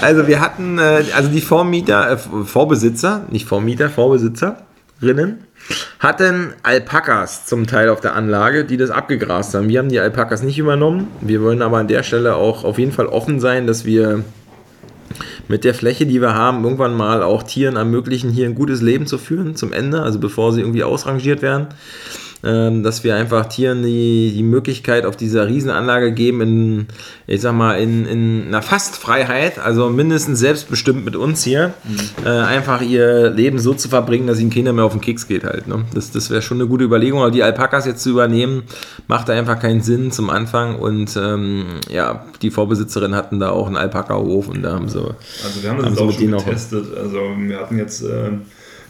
[0.00, 5.44] Also wir hatten, äh, also die Vormieter, äh, Vorbesitzer, nicht Vormieter, Vorbesitzerinnen,
[5.98, 9.68] hatten Alpakas zum Teil auf der Anlage, die das abgegrast haben.
[9.68, 11.08] Wir haben die Alpakas nicht übernommen.
[11.20, 14.24] Wir wollen aber an der Stelle auch auf jeden Fall offen sein, dass wir
[15.48, 19.06] mit der Fläche, die wir haben, irgendwann mal auch Tieren ermöglichen, hier ein gutes Leben
[19.06, 21.66] zu führen zum Ende, also bevor sie irgendwie ausrangiert werden.
[22.42, 26.86] Ähm, dass wir einfach Tieren die, die Möglichkeit auf dieser Riesenanlage geben, in,
[27.26, 32.26] ich sag mal, in, in einer Fastfreiheit, also mindestens selbstbestimmt mit uns hier, mhm.
[32.26, 35.44] äh, einfach ihr Leben so zu verbringen, dass ihnen Kinder mehr auf den Keks geht
[35.44, 35.68] halt.
[35.68, 35.84] Ne?
[35.92, 38.62] Das, das wäre schon eine gute Überlegung, aber die Alpakas jetzt zu übernehmen,
[39.06, 43.66] macht da einfach keinen Sinn zum Anfang und ähm, ja, die Vorbesitzerin hatten da auch
[43.66, 44.98] einen Alpaka-Hof und da haben sie.
[45.44, 46.86] Also wir haben das haben auch schon getestet.
[46.96, 48.30] Also wir hatten jetzt äh,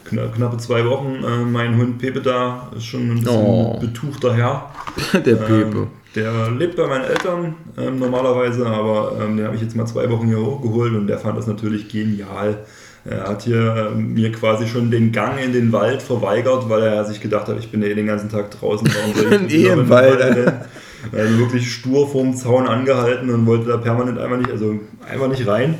[0.05, 1.23] knappe zwei Wochen.
[1.23, 3.77] Äh, mein Hund Pepe da ist schon ein bisschen oh.
[3.79, 4.71] betuchter Herr.
[5.13, 5.77] der Pepe.
[5.77, 9.85] Ähm, der lebt bei meinen Eltern ähm, normalerweise, aber ähm, den habe ich jetzt mal
[9.85, 12.57] zwei Wochen hier hochgeholt und der fand das natürlich genial.
[13.05, 17.05] Er hat hier ähm, mir quasi schon den Gang in den Wald verweigert, weil er
[17.05, 18.87] sich gedacht hat, ich bin eh den ganzen Tag draußen.
[18.93, 20.19] Warum soll ich eh im Wald?
[21.11, 25.47] Also wirklich stur vorm Zaun angehalten und wollte da permanent einfach nicht, also einfach nicht
[25.47, 25.75] rein.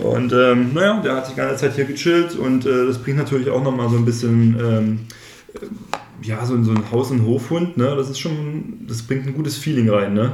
[0.00, 3.50] Und ähm, naja, der hat die ganze Zeit hier gechillt und äh, das bringt natürlich
[3.50, 4.98] auch nochmal so ein bisschen, ähm,
[5.54, 7.94] äh, ja, so, so ein Haus- und Hofhund, ne?
[7.96, 10.32] Das ist schon, das bringt ein gutes Feeling rein, ne?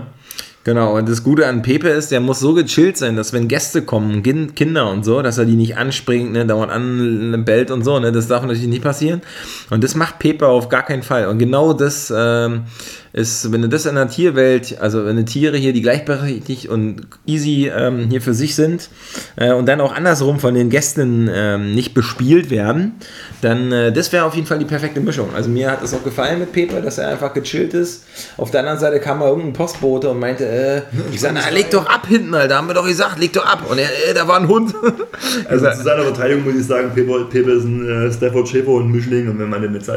[0.63, 3.81] Genau, und das Gute an Pepe ist, der muss so gechillt sein, dass wenn Gäste
[3.81, 7.99] kommen, Kinder und so, dass er die nicht anspringt, ne, dauernd an bellt und so,
[7.99, 9.23] ne, das darf natürlich nicht passieren.
[9.71, 11.29] Und das macht Pepe auf gar keinen Fall.
[11.29, 12.65] Und genau das ähm,
[13.13, 17.07] ist, wenn du das in der Tierwelt, also wenn die Tiere hier, die gleichberechtigt und
[17.27, 18.89] easy ähm, hier für sich sind
[19.37, 22.95] äh, und dann auch andersrum von den Gästen ähm, nicht bespielt werden,
[23.41, 25.35] dann äh, das wäre auf jeden Fall die perfekte Mischung.
[25.35, 28.05] Also mir hat es auch gefallen mit Pepe, dass er einfach gechillt ist.
[28.37, 31.87] Auf der anderen Seite kam mal irgendein Postbote und meinte, äh, ich sage, leg doch
[31.87, 33.65] ab hinten, Alter, haben wir doch gesagt, leg doch ab.
[33.69, 34.73] Und er, äh, da war ein Hund.
[35.49, 38.93] also zu seiner Verteidigung muss ich sagen, Pepe, Pepe ist ein äh, Stafford Schäfer und
[38.93, 39.91] Mischling und wenn man den jetzt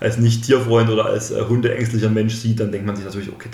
[0.00, 3.48] als, als nicht-Tierfreund oder als äh, hundeängstlicher Mensch sieht, dann denkt man sich natürlich, okay,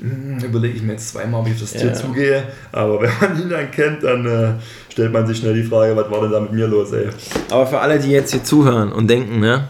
[0.00, 1.94] hm, überlege ich mir jetzt zweimal, ob ich auf das Tier ja.
[1.94, 2.42] zugehe.
[2.72, 4.52] Aber wenn man ihn dann kennt, dann äh,
[4.90, 7.08] stellt man sich schnell die Frage, was war denn da mit mir los, ey.
[7.50, 9.68] Aber für alle, die jetzt hier zuhören und denken, ne,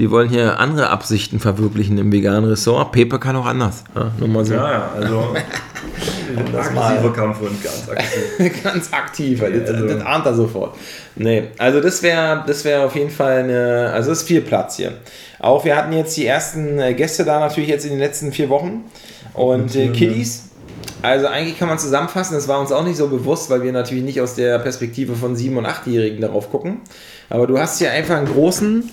[0.00, 2.90] Sie wollen hier andere Absichten verwirklichen im veganen Ressort.
[2.90, 3.84] Pepe kann auch anders.
[3.94, 4.54] Ja, nur mal so.
[4.54, 5.34] Ja, ja, also
[6.52, 8.62] das aggressiver Kampf und ganz aktiv.
[8.64, 9.86] ganz aktiv, das, also.
[9.86, 10.74] das ahnt er sofort.
[11.16, 14.78] Nee, also das wäre das wär auf jeden Fall eine, also es ist viel Platz
[14.78, 14.92] hier.
[15.38, 18.48] Auch wir hatten jetzt die ersten äh, Gäste da natürlich jetzt in den letzten vier
[18.48, 18.84] Wochen
[19.34, 20.44] und äh, Kiddies.
[21.02, 24.04] Also eigentlich kann man zusammenfassen, das war uns auch nicht so bewusst, weil wir natürlich
[24.04, 26.80] nicht aus der Perspektive von 7- und 8-Jährigen darauf gucken.
[27.28, 28.90] Aber du hast hier einfach einen großen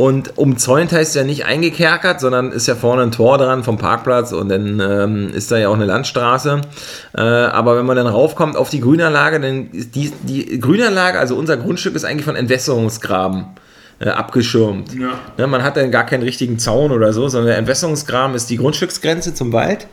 [0.00, 4.32] Und umzäunt heißt ja nicht eingekerkert, sondern ist ja vorne ein Tor dran vom Parkplatz
[4.32, 6.62] und dann ähm, ist da ja auch eine Landstraße.
[7.14, 11.36] Äh, aber wenn man dann raufkommt auf die Grünanlage, dann ist die, die Grünanlage, also
[11.36, 13.44] unser Grundstück ist eigentlich von Entwässerungsgraben
[14.08, 14.94] abgeschirmt.
[14.94, 15.18] Ja.
[15.36, 18.56] Ne, man hat dann gar keinen richtigen Zaun oder so, sondern der Entwässerungsgraben ist die
[18.56, 19.86] Grundstücksgrenze zum Wald.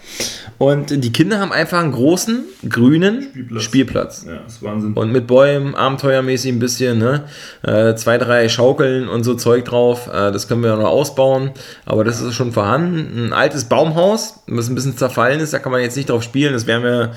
[0.58, 3.64] Und die Kinder haben einfach einen großen grünen Spielplatz.
[3.64, 4.26] Spielplatz.
[4.28, 4.94] Ja, ist Wahnsinn.
[4.94, 7.26] Und mit Bäumen, abenteuermäßig ein bisschen, ne?
[7.62, 10.08] Äh, zwei, drei Schaukeln und so Zeug drauf.
[10.08, 11.52] Äh, das können wir ja noch ausbauen.
[11.86, 13.28] Aber das ist schon vorhanden.
[13.28, 16.54] Ein altes Baumhaus, was ein bisschen zerfallen ist, da kann man jetzt nicht drauf spielen.
[16.54, 17.12] Das werden wir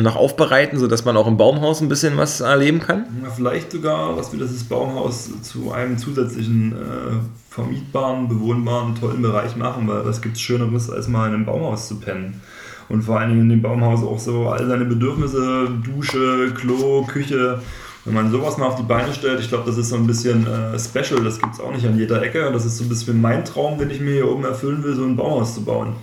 [0.00, 3.04] noch aufbereiten, sodass man auch im Baumhaus ein bisschen was erleben kann.
[3.22, 7.16] Ja, vielleicht sogar, was wir das Baumhaus zu einem zusätzlichen äh,
[7.50, 11.88] vermietbaren, bewohnbaren, tollen Bereich machen, weil was gibt es Schöneres, als mal in einem Baumhaus
[11.88, 12.40] zu pennen.
[12.88, 17.60] Und vor allen Dingen in dem Baumhaus auch so all seine Bedürfnisse, Dusche, Klo, Küche.
[18.04, 20.46] Wenn man sowas mal auf die Beine stellt, ich glaube, das ist so ein bisschen
[20.46, 22.52] äh, special, das gibt es auch nicht an jeder Ecke.
[22.52, 25.02] Das ist so ein bisschen mein Traum, den ich mir hier oben erfüllen will, so
[25.02, 25.96] ein Baumhaus zu bauen.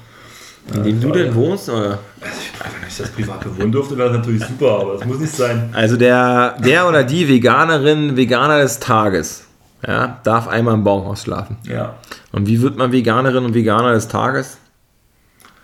[0.74, 1.70] In dem du denn wohnst?
[1.70, 2.00] Oder?
[2.22, 5.06] Also ich, also wenn ich das privat bewohnen durfte, wäre das natürlich super, aber das
[5.06, 5.70] muss nicht sein.
[5.74, 9.43] Also der, der oder die Veganerin, Veganer des Tages,
[9.88, 11.58] ja, darf einmal im Baumhaus schlafen.
[11.68, 11.96] Ja.
[12.32, 14.58] Und wie wird man Veganerin und Veganer des Tages?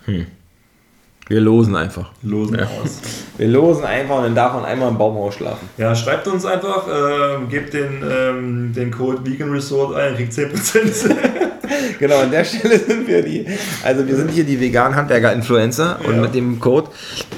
[0.05, 0.25] Hm.
[1.27, 2.09] Wir losen einfach.
[2.23, 2.65] Losen Ja.
[2.65, 2.99] aus.
[3.37, 5.69] Wir losen einfach und dann darf man einmal im Baumhaus schlafen.
[5.77, 11.15] Ja, schreibt uns einfach, ähm, gebt den, ähm, den Code Vegan Resort ein, kriegt 10%.
[11.99, 13.45] Genau, an der Stelle sind wir die.
[13.83, 16.21] Also wir sind hier die veganen Handwerker-Influencer und Ja.
[16.21, 16.89] mit dem Code.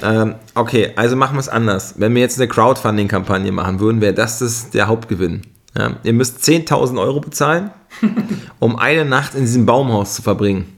[0.01, 1.95] Ähm, okay, also machen wir es anders.
[1.97, 5.41] Wenn wir jetzt eine Crowdfunding-Kampagne machen würden, wäre das, das der Hauptgewinn.
[5.77, 7.71] Ja, ihr müsst 10.000 Euro bezahlen,
[8.59, 10.77] um eine Nacht in diesem Baumhaus zu verbringen.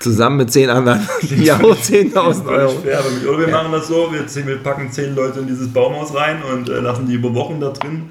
[0.00, 2.80] Zusammen mit 10 anderen, auch 10.000 Euro.
[2.80, 6.42] Fair, aber wir, wir machen das so, wir, packen 10 Leute in dieses Baumhaus rein
[6.42, 8.10] und äh, lassen die über Wochen da drin.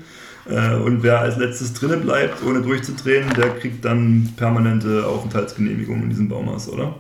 [0.50, 6.10] Äh, und wer als letztes drinnen bleibt, ohne durchzudrehen, der kriegt dann permanente Aufenthaltsgenehmigung in
[6.10, 6.96] diesem Baumhaus, oder?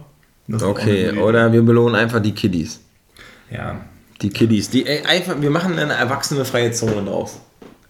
[0.61, 2.81] Okay, oder wir belohnen einfach die Kiddies.
[3.49, 3.81] Ja,
[4.21, 4.69] Die Kiddies.
[4.69, 7.39] Die, ey, einfach, wir machen eine erwachsene freie Zone draus.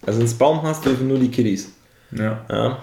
[0.06, 1.70] Also ins Baumhaus dürfen nur die Kiddies.
[2.12, 2.46] ja.
[2.50, 2.78] Ja?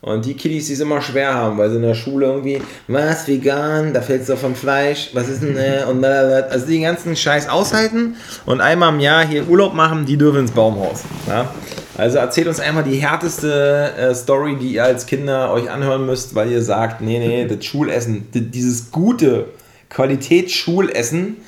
[0.00, 3.26] Und die Kiddies, die es immer schwer haben, weil sie in der Schule irgendwie, was,
[3.26, 6.52] vegan, da fällst du vom Fleisch, was ist denn, äh, und blablabla.
[6.52, 8.14] also die ganzen Scheiß aushalten
[8.46, 11.02] und einmal im Jahr hier Urlaub machen, die dürfen ins Baumhaus.
[11.26, 11.52] Ja?
[11.96, 16.36] Also erzählt uns einmal die härteste äh, Story, die ihr als Kinder euch anhören müsst,
[16.36, 19.46] weil ihr sagt, nee, nee, das Schulessen, dieses gute
[19.90, 21.38] Qualitätsschulessen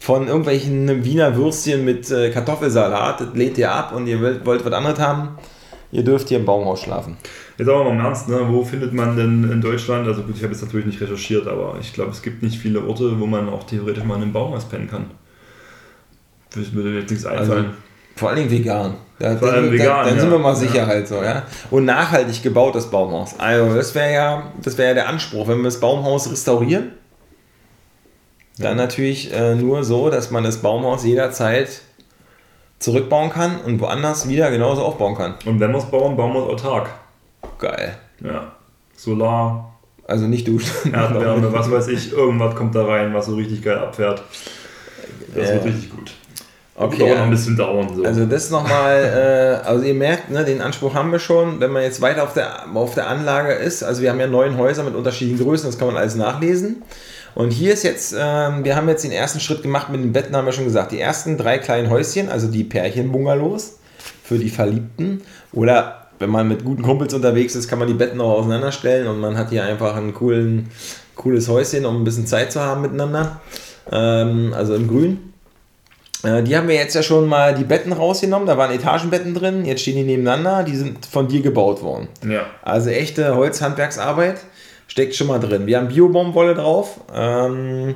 [0.00, 4.64] von irgendwelchen Wiener Würstchen mit äh, Kartoffelsalat, das lehnt ihr ab und ihr wollt, wollt
[4.64, 5.36] was anderes haben,
[5.92, 7.18] ihr dürft hier im Baumhaus schlafen.
[7.58, 8.40] Jetzt aber mal im Ernst, ne?
[8.48, 11.76] wo findet man denn in Deutschland, also gut, ich habe jetzt natürlich nicht recherchiert, aber
[11.78, 14.64] ich glaube, es gibt nicht viele Orte, wo man auch theoretisch mal in einem Baumhaus
[14.64, 15.10] pennen kann.
[16.54, 17.74] Das würde mir jetzt nichts Also, einfallen.
[18.16, 18.94] vor allen Dingen vegan.
[19.18, 20.20] Da, Vor dann, allem vegan, dann, dann ja.
[20.22, 20.86] sind wir mal sicher Ja.
[20.86, 21.42] halt so, ja.
[21.70, 23.34] Und nachhaltig gebautes Baumhaus.
[23.38, 26.92] Also das wäre ja, das wäre ja der Anspruch, wenn wir das Baumhaus restaurieren,
[28.60, 31.80] dann natürlich äh, nur so, dass man das Baumhaus jederzeit
[32.78, 35.34] zurückbauen kann und woanders wieder genauso aufbauen kann.
[35.44, 36.90] Und wenn wir es bauen, bauen wir es autark.
[37.58, 37.96] Geil.
[38.24, 38.52] Ja.
[38.96, 39.72] Solar,
[40.06, 40.92] Also nicht duschen.
[40.94, 44.22] Erdwärme, was weiß ich, irgendwas kommt da rein, was so richtig geil abfährt.
[45.34, 45.54] Das Ja.
[45.54, 46.10] wird richtig gut.
[46.74, 47.24] Okay, Dauert noch ja.
[47.24, 47.88] ein bisschen dauern.
[47.94, 48.04] So.
[48.04, 51.82] Also das nochmal, äh, also ihr merkt, ne, den Anspruch haben wir schon, wenn man
[51.82, 54.94] jetzt weiter auf der, auf der Anlage ist, also wir haben ja neun Häuser mit
[54.94, 56.82] unterschiedlichen Größen, das kann man alles nachlesen.
[57.34, 60.34] Und hier ist jetzt, ähm, wir haben jetzt den ersten Schritt gemacht mit den Betten,
[60.36, 63.78] haben wir schon gesagt, die ersten drei kleinen Häuschen, also die Pärchenbungalows
[64.24, 65.22] für die Verliebten.
[65.52, 69.20] Oder wenn man mit guten Kumpels unterwegs ist, kann man die Betten auch auseinanderstellen und
[69.20, 70.70] man hat hier einfach ein coolen,
[71.16, 73.40] cooles Häuschen, um ein bisschen Zeit zu haben miteinander,
[73.90, 75.32] ähm, also im Grün.
[76.22, 79.64] Äh, Die haben wir jetzt ja schon mal die Betten rausgenommen, da waren Etagenbetten drin,
[79.64, 82.08] jetzt stehen die nebeneinander, die sind von dir gebaut worden.
[82.26, 82.42] ja.
[82.62, 84.36] Also echte Holzhandwerksarbeit
[84.90, 85.66] steckt schon mal drin.
[85.66, 87.94] Wir haben Biobaumwolle drauf ähm,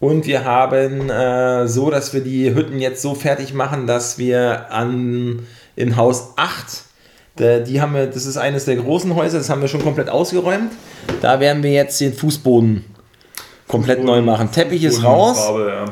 [0.00, 4.72] und wir haben äh, so, dass wir die Hütten jetzt so fertig machen, dass wir
[4.72, 6.66] an in Haus 8,
[7.36, 10.08] da- die haben wir, das ist eines der großen Häuser, das haben wir schon komplett
[10.10, 10.72] ausgeräumt.
[11.20, 12.84] Da werden wir jetzt den Fußboden
[13.68, 14.50] komplett neu machen.
[14.50, 15.38] Teppich ist raus.
[15.38, 15.84] Farbe, ja.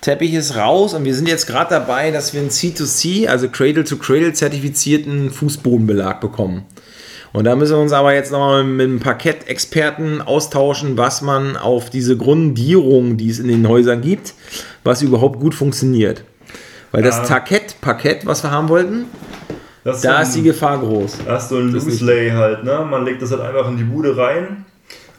[0.00, 4.32] Teppich ist raus und wir sind jetzt gerade dabei, dass wir einen C2C, also Cradle-to-Cradle
[4.32, 6.64] zertifizierten Fußbodenbelag bekommen.
[7.32, 11.88] Und da müssen wir uns aber jetzt nochmal mit einem Parkettexperten austauschen, was man auf
[11.90, 14.34] diese Grundierung, die es in den Häusern gibt,
[14.82, 16.24] was überhaupt gut funktioniert.
[16.90, 17.22] Weil das Ja.
[17.24, 19.04] Parkett, Parkett, was wir haben wollten,
[19.84, 21.18] Das ist da so ist die ein- Gefahr groß.
[21.24, 22.84] Das ist so ein Loose Lay halt, ne?
[22.90, 24.64] Man legt das halt einfach in die Bude rein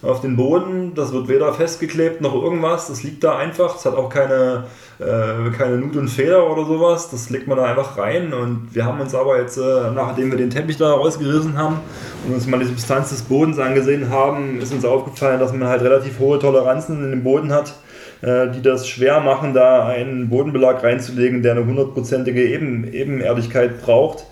[0.02, 0.94] auf den Boden.
[0.96, 2.88] Das wird weder festgeklebt noch irgendwas.
[2.88, 3.76] Das liegt da einfach.
[3.76, 4.66] Es hat auch keine,
[5.00, 7.10] äh, keine Nut und Feder oder sowas.
[7.10, 8.34] Das legt man da einfach rein.
[8.34, 11.80] Und wir haben uns aber jetzt, äh, nachdem wir den Teppich da rausgerissen haben
[12.28, 15.82] und uns mal die Substanz des Bodens angesehen haben, ist uns aufgefallen, dass man halt
[15.82, 17.74] relativ hohe Toleranzen in dem Boden hat
[18.22, 24.26] äh, die das schwer machen, da einen Bodenbelag reinzulegen, der eine hundertprozentige Eben Ebenerdigkeit braucht.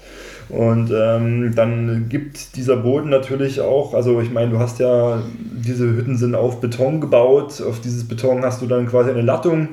[0.50, 5.86] Und ähm, dann gibt dieser Boden natürlich auch, also ich meine, du hast ja, diese
[5.86, 9.70] Hütten sind auf Beton gebaut, auf dieses Beton hast du dann quasi eine Lattung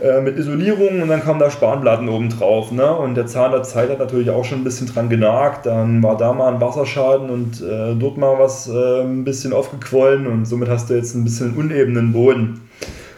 [0.00, 2.70] äh, mit Isolierung und dann kamen da Spanplatten oben drauf.
[2.70, 2.94] Ne?
[2.94, 5.66] Und der Zahn der Zeit hat natürlich auch schon ein bisschen dran genagt.
[5.66, 10.28] Dann war da mal ein Wasserschaden und äh, dort mal was äh, ein bisschen aufgequollen
[10.28, 12.60] und somit hast du jetzt ein bisschen unebenen Boden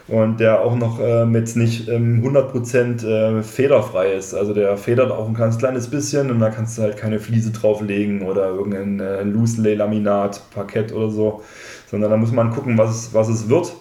[0.07, 4.33] und der auch noch ähm, jetzt nicht ähm, 100% äh, federfrei ist.
[4.33, 7.51] Also der federt auch ein ganz kleines bisschen und da kannst du halt keine Fliese
[7.51, 11.43] drauflegen oder irgendein äh, Loose-Lay-Laminat, Parkett oder so,
[11.89, 13.73] sondern da muss man gucken, was, was es wird.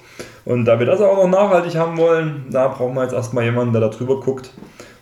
[0.45, 3.73] Und da wir das auch noch nachhaltig haben wollen, da brauchen wir jetzt erstmal jemanden,
[3.73, 4.53] der da drüber guckt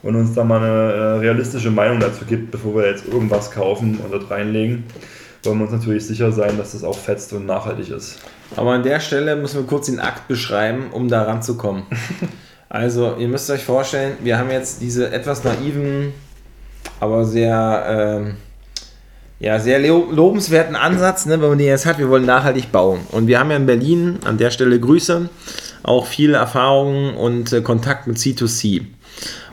[0.02, 3.98] und uns da mal eine äh, realistische Meinung dazu gibt, bevor wir jetzt irgendwas kaufen
[4.02, 4.84] und dort reinlegen
[5.46, 8.18] wollen wir uns natürlich sicher sein, dass das auch fetzt und nachhaltig ist.
[8.56, 11.84] Aber an der Stelle müssen wir kurz den Akt beschreiben, um da ranzukommen.
[12.68, 16.12] also, ihr müsst euch vorstellen, wir haben jetzt diese etwas naiven,
[17.00, 18.34] aber sehr, ähm,
[19.40, 23.00] ja, sehr lobenswerten Ansatz, ne, wenn man den jetzt hat, wir wollen nachhaltig bauen.
[23.10, 25.28] Und wir haben ja in Berlin, an der Stelle Grüße,
[25.82, 28.82] auch viel Erfahrung und äh, Kontakt mit C2C.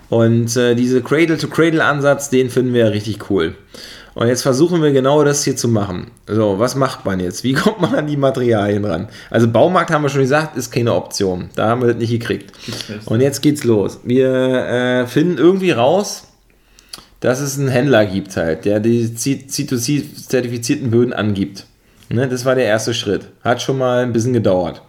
[0.10, 3.56] Und äh, diese Cradle-to-Cradle-Ansatz, den finden wir richtig cool.
[4.14, 6.12] Und jetzt versuchen wir genau das hier zu machen.
[6.28, 7.44] So, was macht man jetzt?
[7.44, 9.08] Wie kommt man an die Materialien ran?
[9.30, 11.50] Also Baumarkt haben wir schon gesagt, ist keine Option.
[11.56, 12.52] Da haben wir das nicht gekriegt.
[13.06, 14.00] Und jetzt geht's los.
[14.04, 16.28] Wir äh, finden irgendwie raus,
[17.22, 21.66] dass es einen Händler gibt halt, der die C2C-zertifizierten Böden angibt.
[22.10, 23.28] Ne, das war der erste Schritt.
[23.42, 24.82] Hat schon mal ein bisschen gedauert.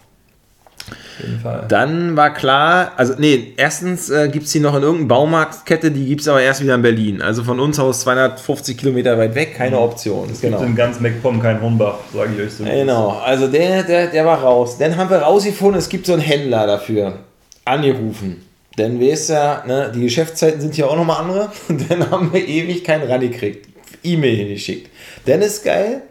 [1.68, 6.06] Dann war klar, also nee, erstens äh, gibt es die noch in irgendeiner Baumarktkette, die
[6.06, 7.22] gibt es aber erst wieder in Berlin.
[7.22, 9.82] Also von uns aus 250 Kilometer weit weg, keine mhm.
[9.82, 10.30] Option.
[10.30, 10.58] Es genau.
[10.58, 12.64] gibt in ganz MacPom kein Hornbach, sage ich euch so.
[12.64, 14.78] Genau, also der, der, der war raus.
[14.78, 17.18] Dann haben wir rausgefunden, es gibt so einen Händler dafür.
[17.64, 18.42] Angerufen.
[18.78, 21.50] Denn weißt ja, ne, die Geschäftszeiten sind ja auch nochmal andere.
[21.68, 23.68] Und dann haben wir ewig keinen Run gekriegt.
[24.02, 24.90] E-Mail hingeschickt.
[25.26, 26.02] Denn ist geil,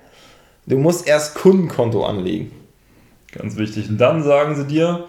[0.65, 2.51] du musst erst Kundenkonto anlegen.
[3.31, 3.89] Ganz wichtig.
[3.89, 5.05] Und dann sagen sie dir,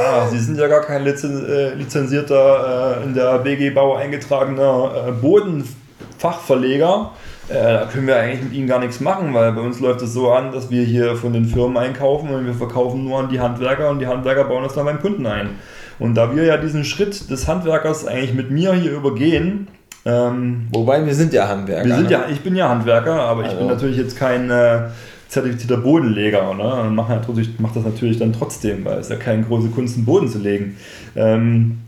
[0.00, 5.12] ah, sie sind ja gar kein äh, lizenzierter, äh, in der BG Bau eingetragener äh,
[5.12, 7.10] Bodenfachverleger.
[7.48, 10.12] Äh, da können wir eigentlich mit ihnen gar nichts machen, weil bei uns läuft es
[10.12, 13.40] so an, dass wir hier von den Firmen einkaufen und wir verkaufen nur an die
[13.40, 15.50] Handwerker und die Handwerker bauen das dann beim Kunden ein.
[15.98, 19.68] Und da wir ja diesen Schritt des Handwerkers eigentlich mit mir hier übergehen,
[20.06, 21.86] ähm, Wobei wir sind ja Handwerker.
[21.86, 22.12] Wir sind ne?
[22.12, 23.52] ja, ich bin ja Handwerker, aber also.
[23.52, 24.88] ich bin natürlich jetzt kein äh,
[25.34, 26.54] zertifizierter Bodenleger.
[26.54, 26.82] Ne?
[26.82, 27.26] Und macht, halt,
[27.60, 30.76] macht das natürlich dann trotzdem, weil es ja keine große Kunst, einen Boden zu legen.
[31.16, 31.78] Ähm,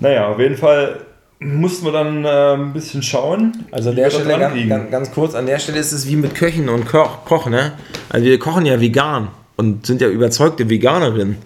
[0.00, 1.00] naja, auf jeden Fall
[1.38, 3.64] mussten wir dann äh, ein bisschen schauen.
[3.70, 6.34] Also an der Stelle ganz, ganz, ganz, kurz, an der Stelle ist es wie mit
[6.34, 7.72] Köchen und Koch, Koch, ne?
[8.08, 11.36] Also wir kochen ja vegan und sind ja überzeugte Veganerinnen.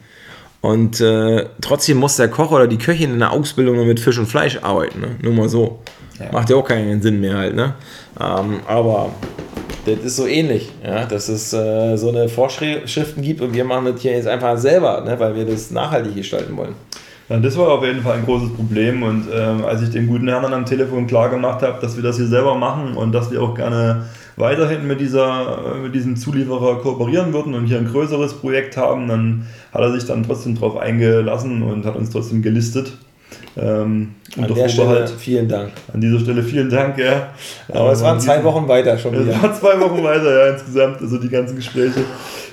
[0.61, 4.27] Und äh, trotzdem muss der Koch oder die Köchin in der Ausbildung mit Fisch und
[4.27, 5.17] Fleisch arbeiten, ne?
[5.23, 5.81] Nur mal so.
[6.19, 6.31] Ja.
[6.33, 7.75] Macht ja auch keinen Sinn mehr halt, ne?
[8.21, 9.11] Ähm, aber
[9.85, 13.87] das ist so ähnlich, ja, dass es äh, so eine Vorschriften gibt und wir machen
[13.87, 16.75] das hier jetzt einfach selber, ne, weil wir das nachhaltig gestalten wollen.
[17.29, 20.29] Ja, das war auf jeden Fall ein großes Problem und ähm, als ich den guten
[20.29, 23.41] Herrn am Telefon klar gemacht habe, dass wir das hier selber machen und dass wir
[23.41, 24.05] auch gerne
[24.37, 29.47] weiterhin mit, dieser, mit diesem Zulieferer kooperieren würden und hier ein größeres Projekt haben, dann
[29.73, 32.93] hat er sich dann trotzdem darauf eingelassen und hat uns trotzdem gelistet.
[33.57, 35.73] Ähm, an der Stelle vielen Dank.
[35.93, 37.29] An dieser Stelle vielen Dank, ja.
[37.73, 39.33] Aber es waren zwei Wochen weiter schon wieder.
[39.33, 42.05] Es waren zwei Wochen weiter, ja, insgesamt, also die ganzen Gespräche.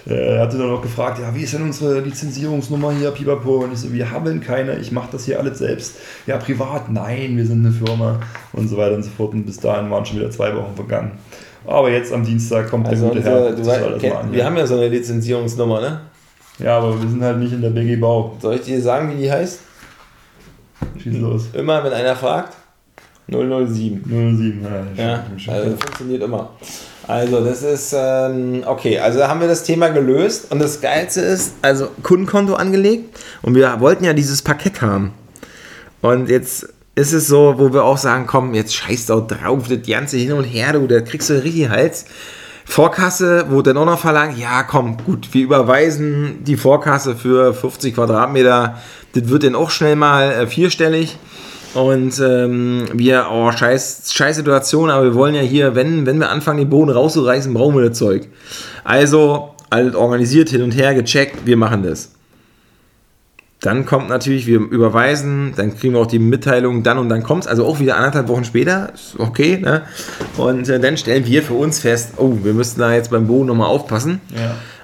[0.05, 3.57] Er hatte dann auch gefragt, ja, wie ist denn unsere Lizenzierungsnummer hier, Pipapo?
[3.57, 5.97] Und ich so, wir haben keine, ich mache das hier alles selbst.
[6.25, 8.19] Ja, privat, nein, wir sind eine Firma
[8.53, 9.33] und so weiter und so fort.
[9.33, 11.11] Und bis dahin waren schon wieder zwei Wochen vergangen.
[11.65, 13.51] Aber jetzt am Dienstag kommt also der gute Herr.
[13.51, 16.01] Du weißt, kenn, wir haben ja so eine Lizenzierungsnummer, ne?
[16.59, 18.37] Ja, aber wir sind halt nicht in der BG Bau.
[18.39, 19.59] Soll ich dir sagen, wie die heißt?
[21.01, 21.43] Schieß los.
[21.53, 22.53] Immer, wenn einer fragt,
[23.27, 24.03] 007.
[24.05, 25.03] 007, ja.
[25.03, 26.49] ja also das funktioniert immer.
[27.07, 31.53] Also, das ist, ähm, okay, also haben wir das Thema gelöst und das Geilste ist,
[31.61, 35.13] also Kundenkonto angelegt und wir wollten ja dieses Paket haben.
[36.01, 39.87] Und jetzt ist es so, wo wir auch sagen, komm, jetzt scheiß doch drauf, das
[39.87, 42.05] ganze hin und her, du, da kriegst du richtig Hals.
[42.69, 47.95] Vorkasse, wo dann auch noch verlangt, ja komm, gut, wir überweisen die Vorkasse für 50
[47.95, 48.77] Quadratmeter,
[49.13, 51.17] das wird dann auch schnell mal äh, vierstellig.
[51.73, 56.29] Und ähm, wir, oh, scheiß, scheiß Situation, aber wir wollen ja hier, wenn, wenn wir
[56.29, 58.27] anfangen, den Boden rauszureißen, brauchen wir das Zeug.
[58.83, 62.11] Also alles organisiert, hin und her, gecheckt, wir machen das.
[63.67, 67.43] Dann kommt natürlich, wir überweisen, dann kriegen wir auch die Mitteilung, dann und dann kommt
[67.43, 69.81] es, also auch wieder anderthalb Wochen später, ist okay, ne?
[70.37, 73.47] Und äh, dann stellen wir für uns fest, oh, wir müssten da jetzt beim Boden
[73.47, 74.21] nochmal aufpassen.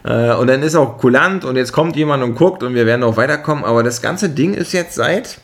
[0.03, 0.33] Ja.
[0.33, 3.03] Äh, und dann ist auch kulant und jetzt kommt jemand und guckt und wir werden
[3.03, 5.39] auch weiterkommen, aber das ganze Ding ist jetzt seit,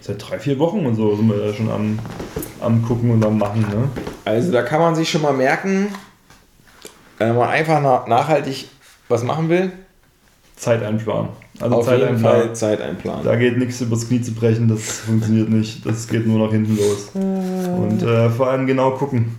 [0.00, 2.00] Seit drei, vier Wochen und so sind wir da schon am,
[2.60, 3.88] am gucken und am machen, ne?
[4.24, 5.86] also da kann man sich schon mal merken,
[7.18, 8.66] wenn man einfach na nachhaltig
[9.08, 9.70] was machen will,
[10.56, 11.28] Zeit einplanen.
[11.62, 12.42] Also auf Zeit jeden einplanen.
[12.42, 13.24] Fall Zeit einplanen.
[13.24, 15.86] Da geht nichts übers Knie zu brechen, das funktioniert nicht.
[15.86, 17.10] Das geht nur nach hinten los.
[17.14, 19.36] Und äh, vor allem genau gucken.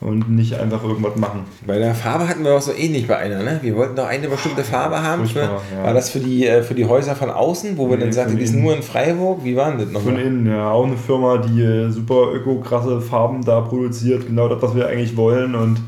[0.00, 1.40] Und nicht einfach irgendwas machen.
[1.66, 3.58] Bei der Farbe hatten wir auch so ähnlich bei einer, ne?
[3.62, 5.26] Wir wollten doch eine bestimmte Farbe haben.
[5.26, 5.60] Für, ja.
[5.82, 8.30] War das für die, äh, für die Häuser von außen, wo wir Nee, dann sagten,
[8.30, 8.62] von die ist innen.
[8.62, 9.40] nur in Freiburg?
[9.42, 10.20] Wie waren das Von nochmal?
[10.22, 10.70] innen, ja.
[10.70, 14.24] Auch eine Firma, die äh, super öko-krasse Farben da produziert.
[14.28, 15.56] Genau das, was wir eigentlich wollen.
[15.56, 15.78] Und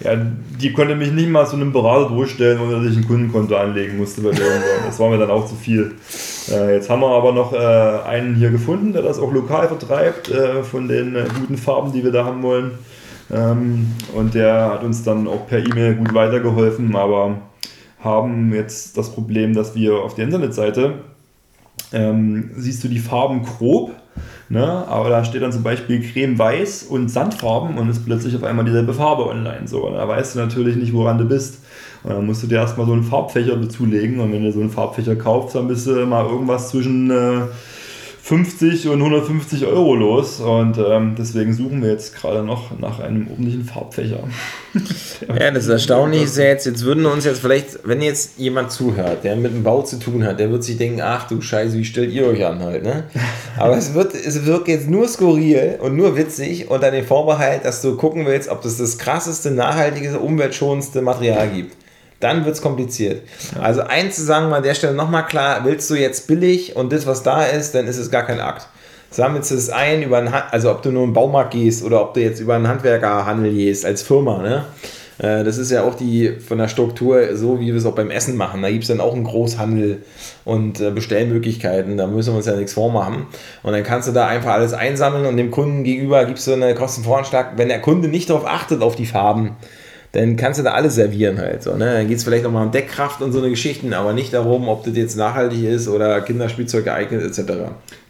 [0.00, 0.16] ja,
[0.60, 3.98] die konnte mich nicht mal zu einem Berater durchstellen, ohne dass ich ein Kundenkonto anlegen
[3.98, 4.62] musste bei denen.
[4.84, 5.94] Das war mir dann auch zu viel.
[6.50, 10.30] Äh, jetzt haben wir aber noch äh, einen hier gefunden, der das auch lokal vertreibt,
[10.30, 12.72] äh, von den äh, guten Farben, die wir da haben wollen.
[13.30, 17.38] Ähm, und der hat uns dann auch per E-Mail gut weitergeholfen, aber
[18.00, 20.94] haben jetzt das Problem, dass wir auf der Internetseite
[21.92, 23.92] ähm, siehst du die Farben grob,
[24.48, 24.64] ne?
[24.88, 28.94] aber da steht dann zum Beispiel Creme-Weiß und Sandfarben und ist plötzlich auf einmal dieselbe
[28.94, 29.66] Farbe online.
[29.66, 31.60] So, und da weißt du natürlich nicht, woran du bist.
[32.02, 34.70] Und dann musst du dir erstmal so einen Farbfächer dazulegen und wenn du so einen
[34.70, 37.42] Farbfächer kaufst, dann bist du mal irgendwas zwischen äh,
[38.32, 43.28] 50 und 150 Euro los und ähm, deswegen suchen wir jetzt gerade noch nach einem
[43.28, 44.20] ordentlichen Farbfächer.
[45.28, 48.72] Ja, das ist erstaunlich ist ja jetzt, jetzt würden uns jetzt vielleicht, wenn jetzt jemand
[48.72, 51.76] zuhört, der mit dem Bau zu tun hat, der wird sich denken, ach du Scheiße,
[51.76, 53.04] wie stellt ihr euch an halt, ne?
[53.56, 57.82] Aber es wird, es wirkt jetzt nur skurril und nur witzig unter dem Vorbehalt, dass
[57.82, 61.76] du gucken willst, ob es das krasseste, nachhaltigste, umweltschonendste Material gibt.
[62.22, 63.22] Dann wird es kompliziert.
[63.60, 66.92] Also eins zu sagen wir an der Stelle nochmal klar, willst du jetzt billig und
[66.92, 68.68] das, was da ist, dann ist es gar kein Akt.
[69.10, 72.00] Sammelst du es ein über einen, also ob du nur in den Baumarkt gehst oder
[72.00, 74.64] ob du jetzt über einen Handwerkerhandel gehst als Firma, ne?
[75.18, 78.10] Äh, Das ist ja auch die von der Struktur so, wie wir es auch beim
[78.10, 78.62] Essen machen.
[78.62, 80.02] Da gibt es dann auch einen Großhandel
[80.44, 81.96] und äh, Bestellmöglichkeiten.
[81.96, 83.26] Da müssen wir uns ja nichts vormachen.
[83.62, 86.74] Und dann kannst du da einfach alles einsammeln und dem Kunden gegenüber gibst du eine
[86.74, 87.52] Kostenvoranschlag.
[87.56, 89.56] Wenn der Kunde nicht darauf achtet, auf die Farben,
[90.12, 91.62] dann kannst du da alles servieren halt.
[91.62, 91.94] So, ne?
[91.94, 94.84] Dann geht es vielleicht nochmal um Deckkraft und so eine Geschichten, aber nicht darum, ob
[94.84, 97.52] das jetzt nachhaltig ist oder Kinderspielzeug geeignet etc.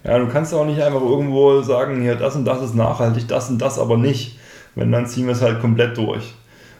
[0.05, 3.51] Ja, du kannst auch nicht einfach irgendwo sagen, hier, das und das ist nachhaltig, das
[3.51, 4.39] und das aber nicht.
[4.75, 6.35] Wenn, dann ziehen wir es halt komplett durch.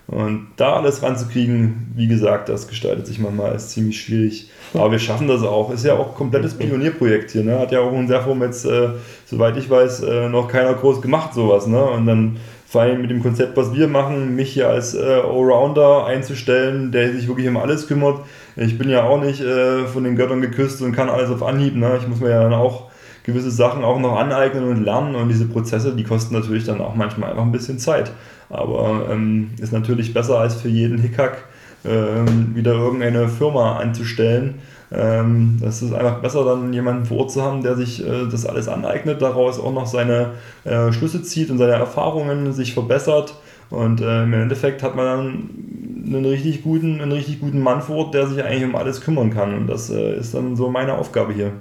[0.09, 4.51] Und da alles ranzukriegen, wie gesagt, das gestaltet sich manchmal als ziemlich schwierig.
[4.75, 5.71] Aber wir schaffen das auch.
[5.71, 7.45] Ist ja auch ein komplettes Pionierprojekt hier.
[7.45, 7.59] Ne?
[7.59, 8.89] Hat ja auch in Serform jetzt, äh,
[9.25, 11.67] soweit ich weiß, äh, noch keiner groß gemacht, sowas.
[11.67, 11.83] Ne?
[11.83, 12.37] Und dann
[12.73, 17.13] vor allem mit dem Konzept, was wir machen, mich hier als äh, Allrounder einzustellen, der
[17.13, 18.21] sich wirklich um alles kümmert.
[18.57, 21.77] Ich bin ja auch nicht äh, von den Göttern geküsst und kann alles auf Anhieb.
[21.77, 21.99] Ne?
[22.01, 22.91] Ich muss mir ja dann auch
[23.25, 26.95] gewisse Sachen auch noch aneignen und lernen und diese Prozesse, die kosten natürlich dann auch
[26.95, 28.11] manchmal einfach ein bisschen Zeit.
[28.49, 31.45] Aber ähm, ist natürlich besser als für jeden Hickhack
[31.85, 34.57] ähm, wieder irgendeine Firma anzustellen.
[34.95, 38.45] Ähm, das ist einfach besser, dann jemanden vor Ort zu haben, der sich äh, das
[38.47, 40.33] alles aneignet, daraus auch noch seine
[40.65, 43.35] äh, Schlüsse zieht und seine Erfahrungen sich verbessert.
[43.71, 47.97] Und äh, im Endeffekt hat man dann einen richtig guten, einen richtig guten Mann vor
[47.97, 49.55] Ort, der sich eigentlich um alles kümmern kann.
[49.55, 51.53] Und das ist dann so meine Aufgabe hier.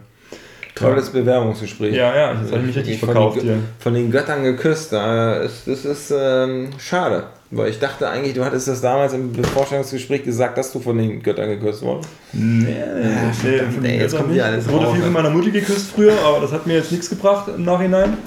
[0.75, 1.95] Tolles Bewerbungsgespräch.
[1.95, 3.57] Ja, ja, jetzt habe ich mich richtig von verkauft den, hier.
[3.79, 4.91] Von den Göttern geküsst.
[4.93, 7.23] äh, ist- Das ist ähm, schade.
[7.53, 11.21] Weil ich dachte eigentlich, du hattest das damals im Vorstellungsgespräch gesagt, dass du von den
[11.21, 12.09] Göttern geküsst wurdest.
[12.31, 14.35] Nee, nee, ey, jetzt kommt nicht.
[14.35, 15.05] hier alles Es wurde raus, viel ey.
[15.05, 18.17] von meiner Mutti geküsst früher, aber das hat mir jetzt nichts gebracht im Nachhinein.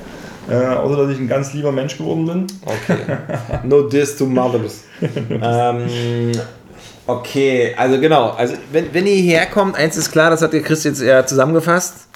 [0.51, 2.47] Äh, außer, dass ich ein ganz lieber Mensch geworden bin.
[2.67, 2.99] Okay.
[3.65, 4.85] no diss to mothers.
[5.01, 6.33] ähm,
[7.07, 8.31] okay, also genau.
[8.33, 11.27] Also wenn, wenn ihr hierher kommt, eins ist klar, das hat der Chris jetzt eher
[11.27, 12.09] zusammengefasst.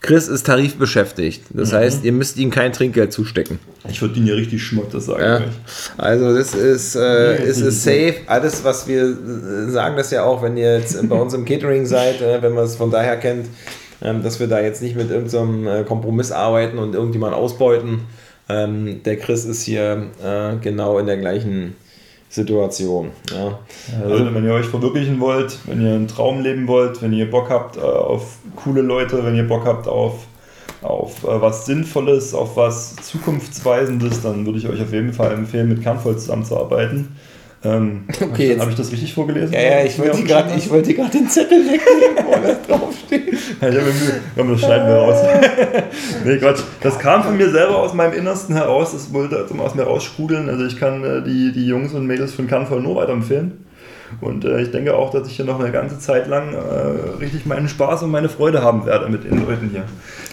[0.00, 1.42] Chris ist tarifbeschäftigt.
[1.50, 3.58] Das heißt, ihr müsst ihm kein Trinkgeld zustecken.
[3.88, 5.38] Ich würde ihn hier richtig schmott, das sage Ja.
[5.38, 5.50] ich euch.
[5.96, 8.14] Also das ist, äh, Nee, ist, ist safe.
[8.26, 11.86] Alles, was wir äh, sagen, das ja auch, wenn ihr jetzt bei uns im Catering
[11.86, 13.46] seid, äh, wenn man es von daher kennt,
[14.02, 18.00] ähm, dass wir da jetzt nicht mit irgendeinem äh, Kompromiss arbeiten und irgendjemand ausbeuten.
[18.48, 21.74] Ähm, der Chris ist hier äh, genau in der gleichen
[22.28, 23.10] Situation.
[23.30, 23.58] Ja.
[24.02, 27.50] Also, wenn ihr euch verwirklichen wollt, wenn ihr einen Traum leben wollt, wenn ihr Bock
[27.50, 30.26] habt äh, auf coole Leute, wenn ihr Bock habt auf,
[30.82, 35.68] auf äh, was Sinnvolles, auf was Zukunftsweisendes, dann würde ich euch auf jeden Fall empfehlen,
[35.68, 37.16] mit Kernvoll zusammenzuarbeiten.
[37.74, 39.52] Ähm, Okay, jetzt- habe ich das richtig vorgelesen?
[39.52, 43.32] Ja, ja, ich wollte gerade gerade den Zettel wegnehmen, wo das draufsteht.
[43.60, 44.20] Ja, ich habe mir Mühe.
[44.36, 45.18] Komm, das schneiden wir raus.
[46.24, 46.60] nee, Quatsch.
[46.82, 48.92] Das kam von mir selber aus meinem Innersten heraus.
[48.92, 50.48] Das wollte also aus mir raussprudeln.
[50.48, 53.64] Also ich kann äh, die, die Jungs und Mädels von Kernvoll nur weiterempfehlen.
[54.20, 57.44] Und äh, ich denke auch, dass ich hier noch eine ganze Zeit lang äh, richtig
[57.44, 59.82] meinen Spaß und meine Freude haben werde mit den Leuten hier.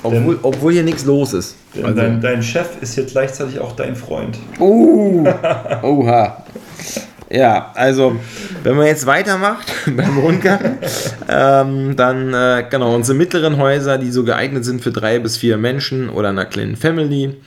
[0.03, 1.55] Obwohl, obwohl hier nichts los ist.
[1.75, 4.37] Denn Also- dein, dein Chef ist jetzt gleichzeitig auch dein Freund.
[4.59, 5.25] Uh,
[5.81, 6.43] oha.
[7.33, 8.15] Ja, also,
[8.61, 10.77] wenn man jetzt weitermacht beim Rundgang,
[11.27, 15.57] ähm, dann, äh, genau, unsere mittleren Häuser, die so geeignet sind für drei bis vier
[15.57, 17.37] Menschen oder einer kleinen Family.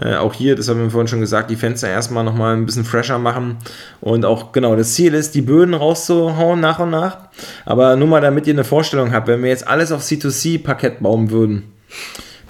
[0.00, 2.84] Äh, auch hier, das haben wir vorhin schon gesagt, die Fenster erstmal nochmal ein bisschen
[2.84, 3.56] fresher machen.
[4.00, 7.18] Und auch, genau, das Ziel ist, die Böden rauszuhauen nach und nach.
[7.64, 11.32] Aber nur mal, damit ihr eine Vorstellung habt, wenn wir jetzt alles auf C2C-Parkett bauen
[11.32, 11.64] würden,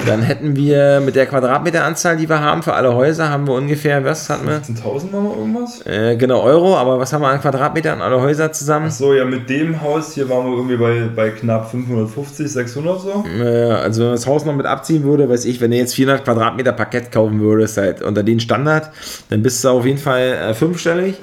[0.07, 4.05] dann hätten wir mit der Quadratmeteranzahl, die wir haben für alle Häuser, haben wir ungefähr,
[4.05, 4.61] was hatten wir?
[4.61, 5.87] 15.000 nochmal irgendwas?
[5.87, 8.87] Äh, genau, Euro, aber was haben wir an Quadratmetern alle Häuser zusammen?
[8.87, 13.25] Achso, ja, mit dem Haus hier waren wir irgendwie bei, bei knapp 550, 600 so.
[13.39, 15.95] Äh, also wenn man das Haus noch mit abziehen würde, weiß ich, wenn du jetzt
[15.95, 18.91] 400 Quadratmeter Parkett kaufen würdest, halt unter den Standard,
[19.31, 21.17] dann bist du auf jeden Fall äh, fünfstellig.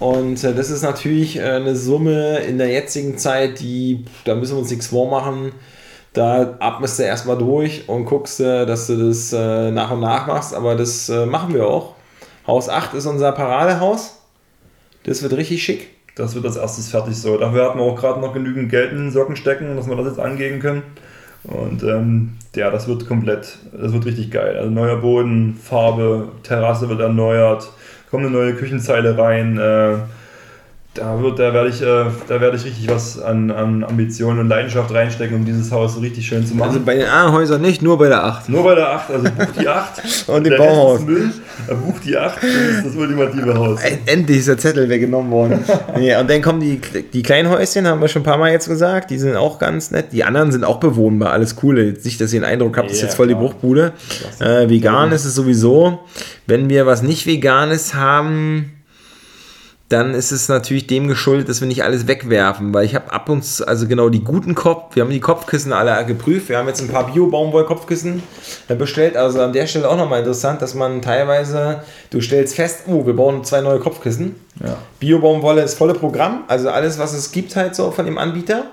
[0.00, 4.54] Und äh, das ist natürlich äh, eine Summe in der jetzigen Zeit, die, da müssen
[4.54, 5.52] wir uns nichts vormachen.
[6.18, 10.26] Da atmest du erstmal durch und guckst, äh, dass du das äh, nach und nach
[10.26, 11.94] machst, aber das äh, machen wir auch.
[12.44, 14.20] Haus 8 ist unser Paradehaus.
[15.04, 15.90] Das wird richtig schick.
[16.16, 17.38] Das wird als erstes fertig so.
[17.38, 20.08] Dafür hatten wir auch gerade noch genügend Geld in den Socken stecken, dass wir das
[20.08, 20.82] jetzt angehen können.
[21.44, 24.56] Und ähm, ja, das wird komplett, das wird richtig geil.
[24.56, 27.70] Also neuer Boden, Farbe, Terrasse wird erneuert,
[28.10, 29.56] kommt eine neue Küchenzeile rein.
[29.56, 29.98] Äh,
[30.98, 34.48] da wird, da werde ich, äh, da werde ich richtig was an, an Ambitionen und
[34.48, 36.70] Leidenschaft reinstecken, um dieses Haus richtig schön zu machen.
[36.70, 38.48] Also bei den anderen Häusern nicht, nur bei der 8.
[38.48, 41.00] Nur bei der 8, also buch die 8 Und Rest Bauhaus.
[41.00, 41.30] Müll,
[41.68, 43.80] äh, buch die 8, das ist das ultimative Haus.
[44.06, 45.64] Endlich ist der Zettel weggenommen worden.
[45.96, 46.80] nee, und dann kommen die,
[47.12, 49.10] die kleinen Häuschen, haben wir schon ein paar Mal jetzt gesagt.
[49.10, 50.06] Die sind auch ganz nett.
[50.12, 51.78] Die anderen sind auch bewohnbar, alles cool.
[51.78, 53.44] Jetzt nicht, dass ihr den Eindruck habt, das ist jetzt voll die klar.
[53.46, 53.92] Bruchbude.
[54.40, 56.00] Äh, vegan ist es sowieso.
[56.46, 58.77] Wenn wir was nicht Veganes haben,
[59.88, 63.28] dann ist es natürlich dem geschuldet, dass wir nicht alles wegwerfen, weil ich habe ab
[63.30, 66.68] und zu, also genau die guten Kopf, wir haben die Kopfkissen alle geprüft, wir haben
[66.68, 68.22] jetzt ein paar Bio-Baumwoll-Kopfkissen
[68.68, 71.80] äh, bestellt, also an der Stelle auch nochmal interessant, dass man teilweise,
[72.10, 74.76] du stellst fest, oh, wir bauen zwei neue Kopfkissen, Ja.
[75.00, 78.64] Bio-Baumwolle ist volle Programm, also alles, was es gibt halt so von dem Anbieter.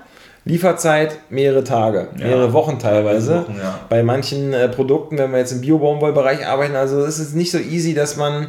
[0.48, 2.26] Lieferzeit mehrere Tage, Ja.
[2.28, 3.40] mehrere Wochen teilweise.
[3.40, 3.80] Wochen, ja.
[3.88, 7.58] Bei manchen äh, Produkten, wenn wir jetzt im Bio-Baumwollbereich arbeiten, also ist es nicht so
[7.58, 8.46] easy, dass man,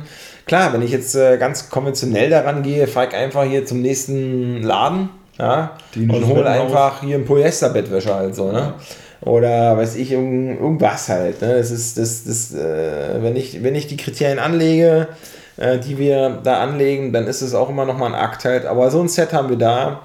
[0.47, 4.63] klar, wenn ich jetzt äh, ganz konventionell daran gehe, fahre ich einfach hier zum nächsten
[4.63, 8.73] Laden ja, und hole einfach hier ein Polyesterbettwäsche halt so, ne?
[9.21, 11.41] Oder weiß ich, irgend- irgendwas halt.
[11.41, 11.55] Ne?
[11.57, 15.07] Das ist, das, das, äh, wenn, ich, wenn ich die Kriterien anlege,
[15.57, 18.65] äh, die wir da anlegen, dann ist es auch immer noch mal ein Akt halt.
[18.67, 20.01] Aber so ein Set haben wir da.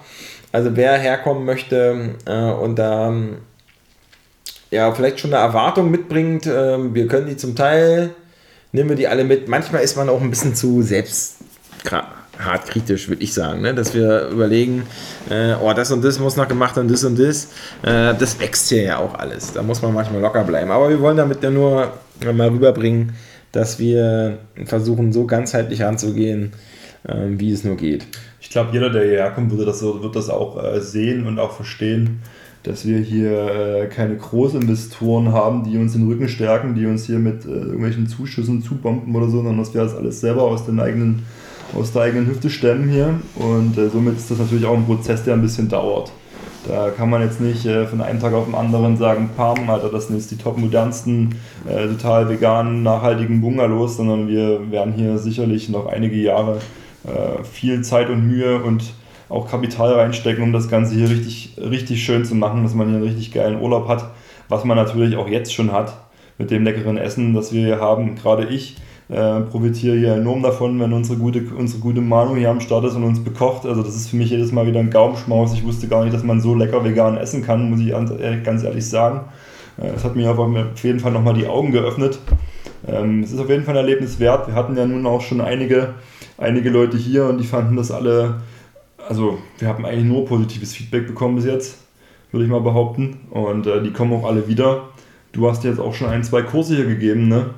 [0.50, 3.12] Also wer herkommen möchte äh, und da
[4.70, 8.10] ja vielleicht schon eine Erwartung mitbringt, ähm, wir können die zum Teil,
[8.72, 9.48] nehmen wir die alle mit.
[9.48, 11.36] Manchmal ist man auch ein bisschen zu selbst
[12.38, 13.74] hart kritisch, würde ich sagen, ne?
[13.74, 14.84] dass wir überlegen,
[15.30, 17.46] äh, oh, das und das muss noch gemacht und das und das.
[17.82, 19.52] Äh, das wächst hier ja auch alles.
[19.52, 20.70] Da muss man manchmal locker bleiben.
[20.70, 21.92] Aber wir wollen damit ja nur
[22.32, 23.12] mal rüberbringen,
[23.52, 26.52] dass wir versuchen, so ganzheitlich anzugehen,
[27.04, 28.06] äh, wie es nur geht.
[28.40, 31.52] Ich glaube, jeder, der hierher kommt, würde das, wird das auch äh, sehen und auch
[31.52, 32.22] verstehen,
[32.62, 37.18] dass wir hier äh, keine Großinvestoren haben, die uns den Rücken stärken, die uns hier
[37.18, 40.78] mit äh, irgendwelchen Zuschüssen zubomben oder so, sondern dass wir das alles selber aus, den
[40.78, 41.24] eigenen,
[41.76, 43.20] aus der eigenen Hüfte stemmen hier.
[43.36, 46.12] Und äh, somit ist das natürlich auch ein Prozess, der ein bisschen dauert.
[46.68, 49.88] Da kann man jetzt nicht äh, von einem Tag auf den anderen sagen, Pam, Alter,
[49.88, 51.34] das sind jetzt die top modernsten,
[51.68, 56.60] äh, total veganen, nachhaltigen Bungalows, sondern wir werden hier sicherlich noch einige Jahre
[57.04, 58.94] äh, viel Zeit und Mühe und
[59.32, 62.96] auch Kapital reinstecken, um das Ganze hier richtig, richtig schön zu machen, dass man hier
[62.96, 64.04] einen richtig geilen Urlaub hat,
[64.48, 65.94] was man natürlich auch jetzt schon hat
[66.38, 68.14] mit dem leckeren Essen, das wir hier haben.
[68.14, 68.76] Gerade ich
[69.08, 72.94] äh, profitiere hier enorm davon, wenn unsere gute, unsere gute Manu hier am Start ist
[72.94, 73.66] und uns bekocht.
[73.66, 75.54] Also das ist für mich jedes Mal wieder ein Gaumenschmaus.
[75.54, 78.44] Ich wusste gar nicht, dass man so lecker vegan essen kann, muss ich ganz ehrlich-
[78.44, 79.20] ganz ehrlich sagen.
[79.78, 82.18] Äh, Das hat mir auf jeden Fall nochmal die Augen geöffnet.
[82.86, 84.48] Ähm, Es ist auf jeden Fall ein Erlebnis wert.
[84.48, 85.94] Wir hatten ja nun auch schon einige,
[86.38, 88.42] einige Leute hier und die fanden das alle,
[89.08, 91.78] also wir haben eigentlich nur positives Feedback bekommen bis jetzt,
[92.30, 93.20] würde ich mal behaupten.
[93.30, 94.88] Und äh, die kommen auch alle wieder.
[95.32, 97.50] Du hast jetzt auch schon ein, zwei Kurse hier gegeben, ne?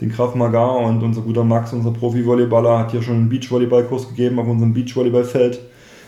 [0.00, 4.38] Den Graf Magar und unser guter Max, unser Profi-Volleyballer, hat hier schon einen Beachvolleyball-Kurs gegeben
[4.40, 5.60] auf unserem Beachvolleyballfeld.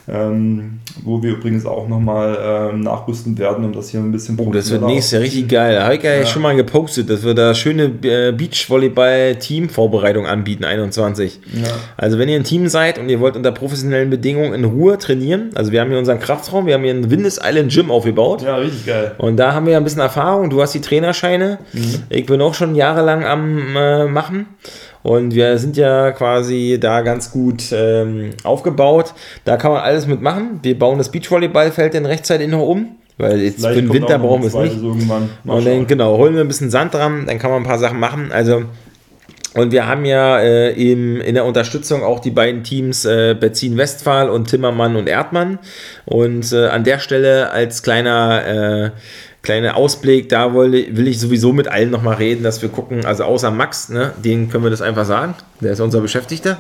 [0.08, 4.52] Ähm, wo wir übrigens auch nochmal ähm, nachrüsten werden, um das hier ein bisschen Oh,
[4.52, 5.74] das wird nächstes Jahr richtig geil.
[5.74, 11.40] Da habe ich ja, schon mal gepostet, dass wir da schöne äh, Beachvolleyball-Teamvorbereitung anbieten, 21.
[11.54, 11.64] Ja.
[11.96, 15.50] Also wenn ihr ein Team seid und ihr wollt unter professionellen Bedingungen in Ruhe trainieren,
[15.54, 18.42] also wir haben hier unseren Kraftraum, wir haben hier ein Windes Island Gym aufgebaut.
[18.42, 19.16] ja, richtig geil.
[19.18, 20.50] Und da haben wir ja ein bisschen Erfahrung.
[20.50, 21.58] Du hast die Trainerscheine.
[21.72, 22.02] Mhm.
[22.10, 24.46] Ich bin auch schon jahrelang am äh, machen.
[25.06, 29.14] Und wir sind ja quasi da ganz gut ähm, aufgebaut.
[29.44, 30.58] Da kann man alles mitmachen.
[30.64, 32.96] Wir bauen das Beachvolleyballfeld dann rechtzeitig noch um.
[33.16, 34.72] Weil jetzt Vielleicht für den Winter brauchen wir es nicht.
[34.72, 35.30] zweites Irgendwann.
[35.44, 37.78] Mal Und dann, genau, holen wir ein bisschen Sand dran, dann kann man ein paar
[37.78, 38.32] Sachen machen.
[38.32, 38.64] Also,
[39.54, 43.76] und wir haben ja äh, im, in der Unterstützung auch die beiden Teams äh, Betzin
[43.76, 45.60] Westphal und Timmermann und Erdmann.
[46.04, 48.90] Und äh, an der Stelle als kleiner, äh,
[49.46, 53.52] kleiner Ausblick, da will, ich sowieso mit allen nochmal reden, dass wir gucken, also außer
[53.52, 56.58] Max, ne, den können wir das einfach sagen, der ist unser Beschäftigter.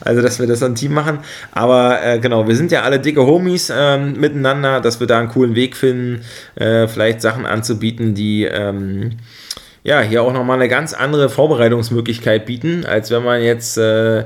[0.00, 1.20] Also, dass wir das ein Team machen.
[1.52, 5.28] Aber äh, genau, wir sind ja alle dicke Homies ähm, miteinander, dass wir da einen
[5.28, 6.22] coolen Weg finden,
[6.56, 8.44] äh, vielleicht Sachen anzubieten, die.
[8.44, 9.12] Ähm,
[9.84, 14.24] ja, hier auch nochmal eine ganz andere Vorbereitungsmöglichkeit bieten, als wenn man jetzt äh,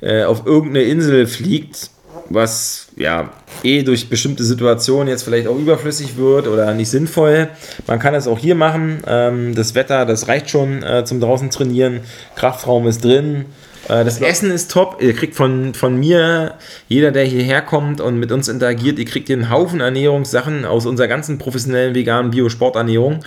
[0.00, 1.90] äh, auf irgendeine Insel fliegt,
[2.28, 3.30] was ja
[3.62, 7.48] eh durch bestimmte Situationen jetzt vielleicht auch überflüssig wird oder nicht sinnvoll.
[7.86, 9.02] Man kann es auch hier machen.
[9.06, 12.00] Ähm, das Wetter, das reicht schon äh, zum draußen trainieren.
[12.36, 13.46] Kraftraum ist drin.
[13.88, 14.98] Äh, Das Essen ist top.
[15.00, 16.54] Ihr kriegt von, von mir,
[16.88, 20.86] jeder, der hierher kommt und mit uns interagiert, ihr kriegt hier einen Haufen Ernährungssachen aus
[20.86, 23.24] unserer ganzen professionellen veganen Biosporternährung.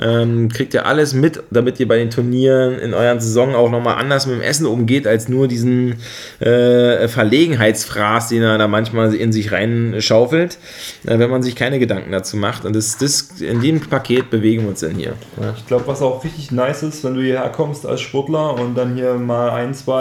[0.00, 3.96] Ähm, kriegt ihr alles mit, damit ihr bei den Turnieren in euren Saison auch nochmal
[3.96, 5.96] anders mit dem Essen umgeht, als nur diesen
[6.40, 10.58] äh, Verlegenheitsfraß, den er da manchmal in sich reinschaufelt,
[11.06, 12.64] äh, wenn man sich keine Gedanken dazu macht.
[12.64, 15.14] Und das, das, in dem Paket bewegen wir uns dann hier.
[15.40, 15.54] Ja.
[15.56, 18.94] Ich glaube, was auch richtig nice ist, wenn du hierher kommst als Sportler und dann
[18.94, 19.97] hier mal ein, zwei,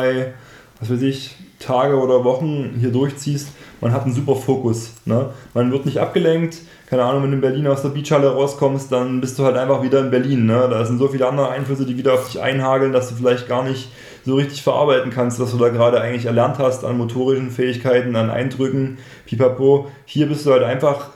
[0.80, 3.50] was weiß ich, Tage oder Wochen hier durchziehst,
[3.82, 4.94] man hat einen super Fokus.
[5.06, 5.30] Ne?
[5.54, 6.60] Man wird nicht abgelenkt.
[6.88, 9.84] Keine Ahnung, wenn du in Berlin aus der Beachhalle rauskommst, dann bist du halt einfach
[9.84, 10.46] wieder in Berlin.
[10.46, 10.68] Ne?
[10.70, 13.64] Da sind so viele andere Einflüsse, die wieder auf dich einhageln, dass du vielleicht gar
[13.64, 13.90] nicht
[14.26, 18.30] so richtig verarbeiten kannst, was du da gerade eigentlich erlernt hast an motorischen Fähigkeiten, an
[18.30, 19.88] Eindrücken, pipapo.
[20.06, 21.10] Hier bist du halt einfach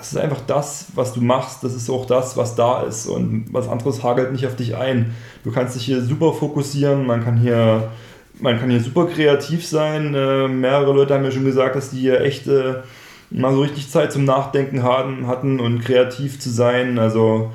[0.00, 3.52] das ist einfach das, was du machst, das ist auch das, was da ist und
[3.52, 5.14] was anderes hagelt nicht auf dich ein.
[5.44, 7.90] Du kannst dich hier super fokussieren, man kann hier,
[8.40, 10.14] man kann hier super kreativ sein.
[10.14, 12.74] Äh, mehrere Leute haben mir schon gesagt, dass die hier echt äh,
[13.30, 16.98] mal so richtig Zeit zum Nachdenken hatten, hatten und kreativ zu sein.
[16.98, 17.50] Also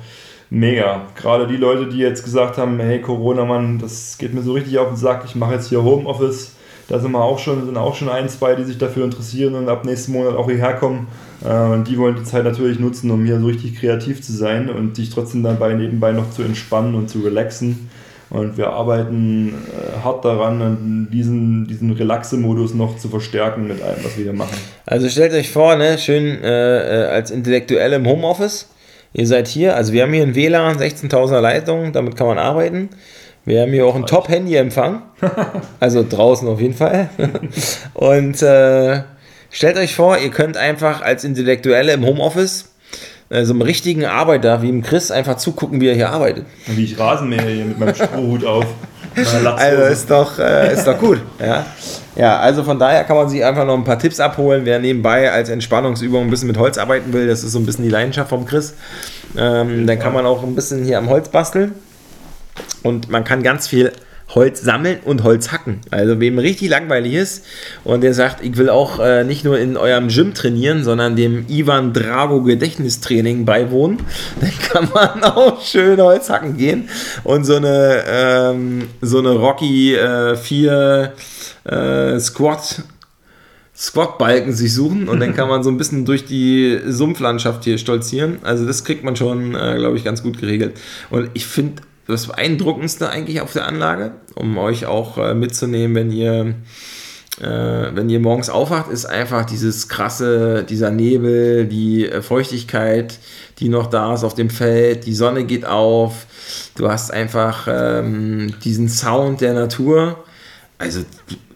[0.50, 1.02] mega.
[1.16, 4.78] Gerade die Leute, die jetzt gesagt haben, hey Corona, Mann, das geht mir so richtig
[4.78, 6.52] auf den Sack, ich mache jetzt hier Homeoffice.
[6.88, 9.68] Da sind wir auch schon, sind auch schon ein, zwei, die sich dafür interessieren und
[9.68, 11.08] ab nächsten Monat auch hierher kommen.
[11.44, 14.70] Äh, Und die wollen die Zeit natürlich nutzen, um hier so richtig kreativ zu sein
[14.70, 17.88] und sich trotzdem dabei nebenbei noch zu entspannen und zu relaxen.
[18.28, 24.16] Und wir arbeiten äh, hart daran, diesen, diesen Relaxe-Modus noch zu verstärken mit allem, was
[24.16, 24.56] wir hier machen.
[24.84, 28.68] Also stellt euch vor, ne, schön äh, äh, als Intellektuelle im Homeoffice.
[29.12, 32.90] Ihr seid hier, also wir haben hier ein WLAN, 16.000er Leitung, damit kann man arbeiten.
[33.44, 35.02] Wir haben hier auch einen Top-Handy-Empfang,
[35.80, 37.08] also draußen auf jeden Fall.
[37.94, 39.02] Und äh,
[39.50, 42.74] stellt euch vor, ihr könnt einfach als Intellektuelle im Homeoffice
[43.28, 46.46] äh, so einem richtigen Arbeiter wie dem Chris einfach zugucken, wie er hier arbeitet.
[46.68, 48.66] Und wie ich Rasenmäher hier mit meinem Strohhut auf.
[49.16, 51.20] Also ist doch, äh, ist doch gut.
[51.40, 51.64] Ja.
[52.16, 55.32] ja, also von daher kann man sich einfach noch ein paar Tipps abholen, wer nebenbei
[55.32, 57.26] als Entspannungsübung ein bisschen mit Holz arbeiten will.
[57.26, 58.74] Das ist so ein bisschen die Leidenschaft vom Chris.
[59.36, 61.74] Ähm, dann kann man auch ein bisschen hier am Holz basteln.
[62.82, 63.92] Und man kann ganz viel
[64.28, 65.80] Holz sammeln und Holz hacken.
[65.90, 67.44] Also wem richtig langweilig ist
[67.84, 71.46] und der sagt, ich will auch äh, nicht nur in eurem Gym trainieren, sondern dem
[71.48, 73.98] Ivan Drago Gedächtnistraining beiwohnen,
[74.40, 76.88] dann kann man auch schön Holz hacken gehen
[77.24, 81.12] und so eine, ähm, so eine Rocky äh, 4
[81.64, 82.82] äh, Squat
[83.78, 88.38] Squat-Balken sich suchen und dann kann man so ein bisschen durch die Sumpflandschaft hier stolzieren.
[88.42, 90.78] Also das kriegt man schon, äh, glaube ich, ganz gut geregelt.
[91.10, 91.82] Und ich finde
[92.12, 96.54] das Beeindruckendste eigentlich auf der Anlage, um euch auch äh, mitzunehmen, wenn ihr,
[97.40, 103.18] äh, wenn ihr morgens aufwacht, ist einfach dieses krasse, dieser Nebel, die äh, Feuchtigkeit,
[103.58, 106.26] die noch da ist auf dem Feld, die Sonne geht auf,
[106.76, 110.24] du hast einfach ähm, diesen Sound der Natur.
[110.78, 111.00] Also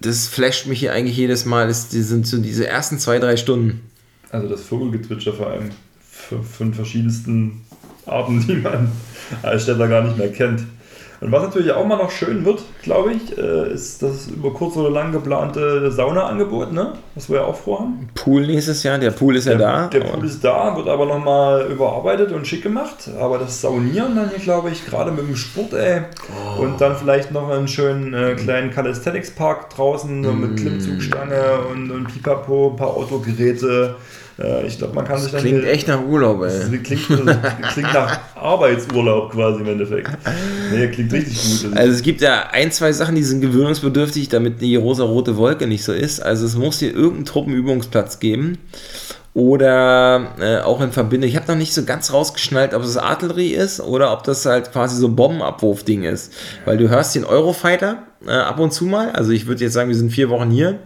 [0.01, 3.37] das flasht mich hier eigentlich jedes Mal, das, die sind so diese ersten zwei, drei
[3.37, 3.83] Stunden.
[4.31, 5.71] Also das Vogelgezwitscher vor allem
[6.11, 7.63] von, von verschiedensten
[8.11, 8.91] Arten, die man
[9.43, 10.63] als Städter gar nicht mehr kennt.
[11.23, 14.75] Und was natürlich auch mal noch schön wird, glaube ich, äh, ist das über kurz
[14.79, 16.95] oder lang geplante Saunaangebot, ne?
[17.15, 18.09] was wir ja auch vorhaben.
[18.15, 19.87] Pool nächstes Jahr, der Pool ist ja Der, da.
[19.89, 23.11] der Pool ist da, wird aber nochmal überarbeitet und schick gemacht.
[23.21, 26.01] Aber das Saunieren dann hier, glaube ich, gerade mit dem Sport, ey.
[26.57, 26.63] Oh.
[26.63, 30.41] Und dann vielleicht noch einen schönen äh, kleinen Calisthenics-Park draußen, Mm.
[30.41, 31.37] mit Klimmzugstange
[31.71, 33.97] und, und Pipapo, ein paar Autogeräte.
[34.43, 36.79] Äh, ich glaube, man kann sich dann Klingt echt nach Urlaub, das ey.
[36.79, 40.09] klingt, das klingt nach Arbeitsurlaub quasi im Endeffekt.
[40.73, 41.77] Nee, klingt richtig gut.
[41.77, 45.85] Also es gibt ja ein, zwei Sachen, die sind gewöhnungsbedürftig, damit die rosa-rote Wolke nicht
[45.85, 46.21] so ist.
[46.21, 48.59] Also es muss hier irgendeinen Truppenübungsplatz geben.
[49.33, 51.29] oder äh, auch in Verbindung.
[51.29, 54.73] Ich habe noch nicht so ganz rausgeschnallt, ob es Artillerie ist oder ob das halt
[54.73, 56.33] quasi so ein Bombenabwurfding ist.
[56.65, 59.13] Weil du hörst den Eurofighter äh, ab und zu mal.
[59.13, 60.81] Also ich würde jetzt sagen, wir sind vier Wochen hier.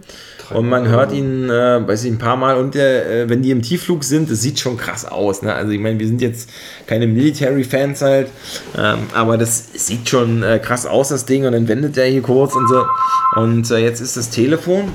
[0.51, 2.57] Und man hört ihn, äh, weiß ich, ein paar Mal.
[2.57, 5.41] Und äh, wenn die im Tiefflug sind, das sieht schon krass aus.
[5.41, 5.53] Ne?
[5.53, 6.49] Also ich meine, wir sind jetzt
[6.87, 8.29] keine Military-Fans halt,
[8.77, 11.45] ähm, aber das sieht schon äh, krass aus, das Ding.
[11.45, 12.85] Und dann wendet er hier kurz und so.
[13.35, 14.91] Und äh, jetzt ist das Telefon.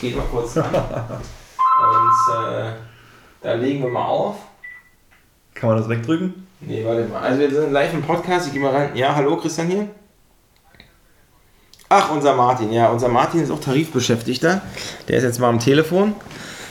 [0.00, 0.74] Geh mal kurz ran.
[0.74, 2.72] und äh,
[3.42, 4.36] da legen wir mal auf.
[5.54, 6.46] Kann man das wegdrücken?
[6.60, 7.20] Nee, warte mal.
[7.20, 8.46] Also wir sind live im Podcast.
[8.46, 8.90] Ich gehe mal rein.
[8.94, 9.88] Ja, hallo Christian hier.
[11.94, 12.72] Ach, unser Martin.
[12.72, 14.62] Ja, unser Martin ist auch Tarifbeschäftigter.
[15.08, 16.14] Der ist jetzt mal am Telefon,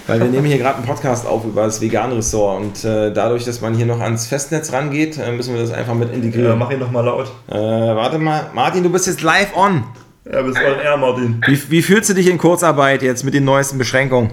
[0.08, 2.60] weil wir nehmen hier gerade einen Podcast auf über das Vegan-Ressort.
[2.60, 5.94] Und äh, dadurch, dass man hier noch ans Festnetz rangeht, äh, müssen wir das einfach
[5.94, 6.58] mit Ja, integrieren.
[6.58, 7.28] mach ihn doch mal laut.
[7.50, 8.50] Äh, warte mal.
[8.56, 9.84] Martin, du bist jetzt live on.
[10.26, 11.40] Ja, bis on air, Martin.
[11.46, 14.32] Wie, wie fühlst du dich in Kurzarbeit jetzt mit den neuesten Beschränkungen?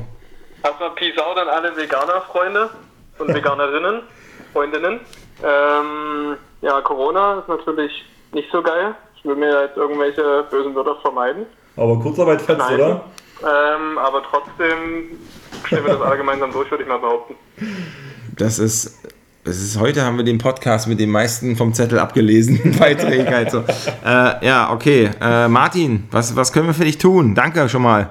[0.65, 2.71] Erstmal Peace out an alle Veganer-Freunde
[3.19, 4.01] und Veganerinnen,
[4.55, 5.01] Freundinnen.
[5.45, 7.93] Ähm, ja, Corona ist natürlich
[8.33, 8.95] nicht so geil.
[9.19, 11.47] Ich will mir jetzt irgendwelche bösen Wörter vermeiden.
[11.77, 12.75] Aber Kurzarbeit fetzt, Nein.
[12.75, 13.05] oder?
[13.43, 15.19] Ähm, aber trotzdem
[15.65, 17.35] stellen wir das alle gemeinsam durch, würde ich mal behaupten.
[18.37, 19.03] Das ist,
[19.45, 23.29] das ist, heute haben wir den Podcast mit den meisten vom Zettel abgelesen Beiträge.
[23.29, 23.65] Halt so.
[24.05, 25.11] äh, ja, okay.
[25.21, 27.35] Äh, Martin, was, was können wir für dich tun?
[27.35, 28.11] Danke schon mal.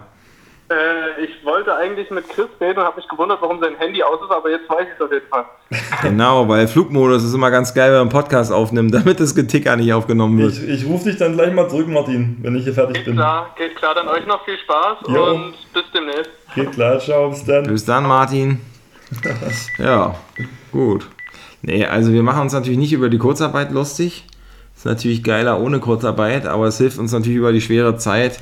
[1.78, 4.68] Eigentlich mit Chris reden und habe mich gewundert, warum sein Handy aus ist, aber jetzt
[4.70, 5.46] weiß ich es auf jeden Fall.
[6.02, 9.76] Genau, weil Flugmodus ist immer ganz geil, wenn man einen Podcast aufnimmt, damit das Geticker
[9.76, 10.54] nicht aufgenommen wird.
[10.54, 13.16] Ich, ich rufe dich dann gleich mal zurück, Martin, wenn ich hier fertig Geht bin.
[13.16, 13.94] klar, geht klar.
[13.96, 15.26] Dann euch noch viel Spaß Jo.
[15.36, 16.32] und bis demnächst.
[16.56, 17.64] Geht klar, ciao, bis dann.
[17.66, 18.60] Bis dann, Martin.
[19.78, 20.16] Ja,
[20.72, 21.08] gut.
[21.62, 24.26] Nee, also wir machen uns natürlich nicht über die Kurzarbeit lustig.
[24.76, 28.40] Ist natürlich geiler ohne Kurzarbeit, aber es hilft uns natürlich über die schwere Zeit.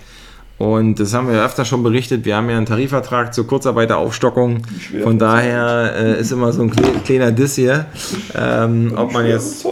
[0.57, 2.23] Und das haben wir ja öfter schon berichtet.
[2.23, 4.61] Wir haben ja einen Tarifvertrag zur Kurzarbeiteraufstockung.
[5.03, 7.87] Von daher äh, ist immer so ein kle- kleiner Diss hier,
[8.33, 9.65] ähm, ob man jetzt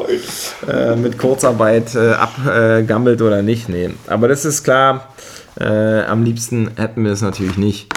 [0.68, 3.70] äh, mit Kurzarbeit äh, abgammelt oder nicht.
[3.70, 3.92] Nee.
[4.08, 5.08] Aber das ist klar,
[5.58, 7.88] äh, am liebsten hätten wir es natürlich nicht.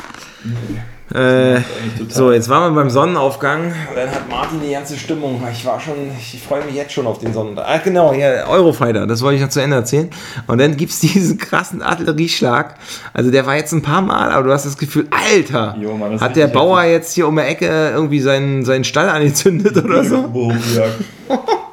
[1.14, 1.60] Äh,
[2.08, 3.72] so, jetzt waren wir beim Sonnenaufgang.
[3.94, 5.40] Dann hat Martin die ganze Stimmung.
[5.52, 7.74] Ich war schon, ich freue mich jetzt schon auf den Sonnenaufgang.
[7.74, 10.10] Ah, genau, ja, Eurofighter, das wollte ich noch zu Ende erzählen.
[10.48, 12.74] Und dann gibt es diesen krassen Artillerieschlag.
[13.12, 16.12] Also der war jetzt ein paar Mal, aber du hast das Gefühl, Alter, Jo, Mann,
[16.12, 20.02] das hat der Bauer jetzt hier um die Ecke irgendwie seinen, seinen Stall angezündet oder
[20.02, 20.52] so?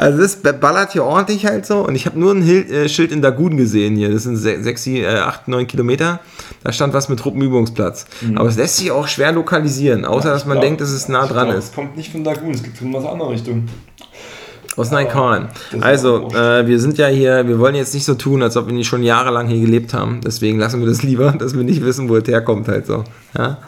[0.00, 1.86] Also das ballert hier ordentlich halt so.
[1.86, 4.10] Und ich habe nur ein Hil äh, Schild in Dagun gesehen hier.
[4.10, 6.20] Das sind 6, 8, 9 Kilometer.
[6.64, 8.06] Da stand was mit Truppenübungsplatz.
[8.34, 11.26] Aber es lässt sich auch schwer lokalisieren, außer dass man glaub- denkt, dass es nah
[11.26, 11.64] dran glaub, ist.
[11.66, 13.66] Es kommt nicht von Dagun, es geht von was andere Richtung.
[15.70, 18.56] Das ist Also, äh, wir sind ja hier, wir wollen jetzt nicht so tun, als
[18.56, 20.20] ob wir nicht schon jahrelang hier gelebt haben.
[20.24, 23.04] Deswegen lassen wir das lieber, dass wir nicht wissen, wo es herkommt halt so.
[23.36, 23.58] Ja?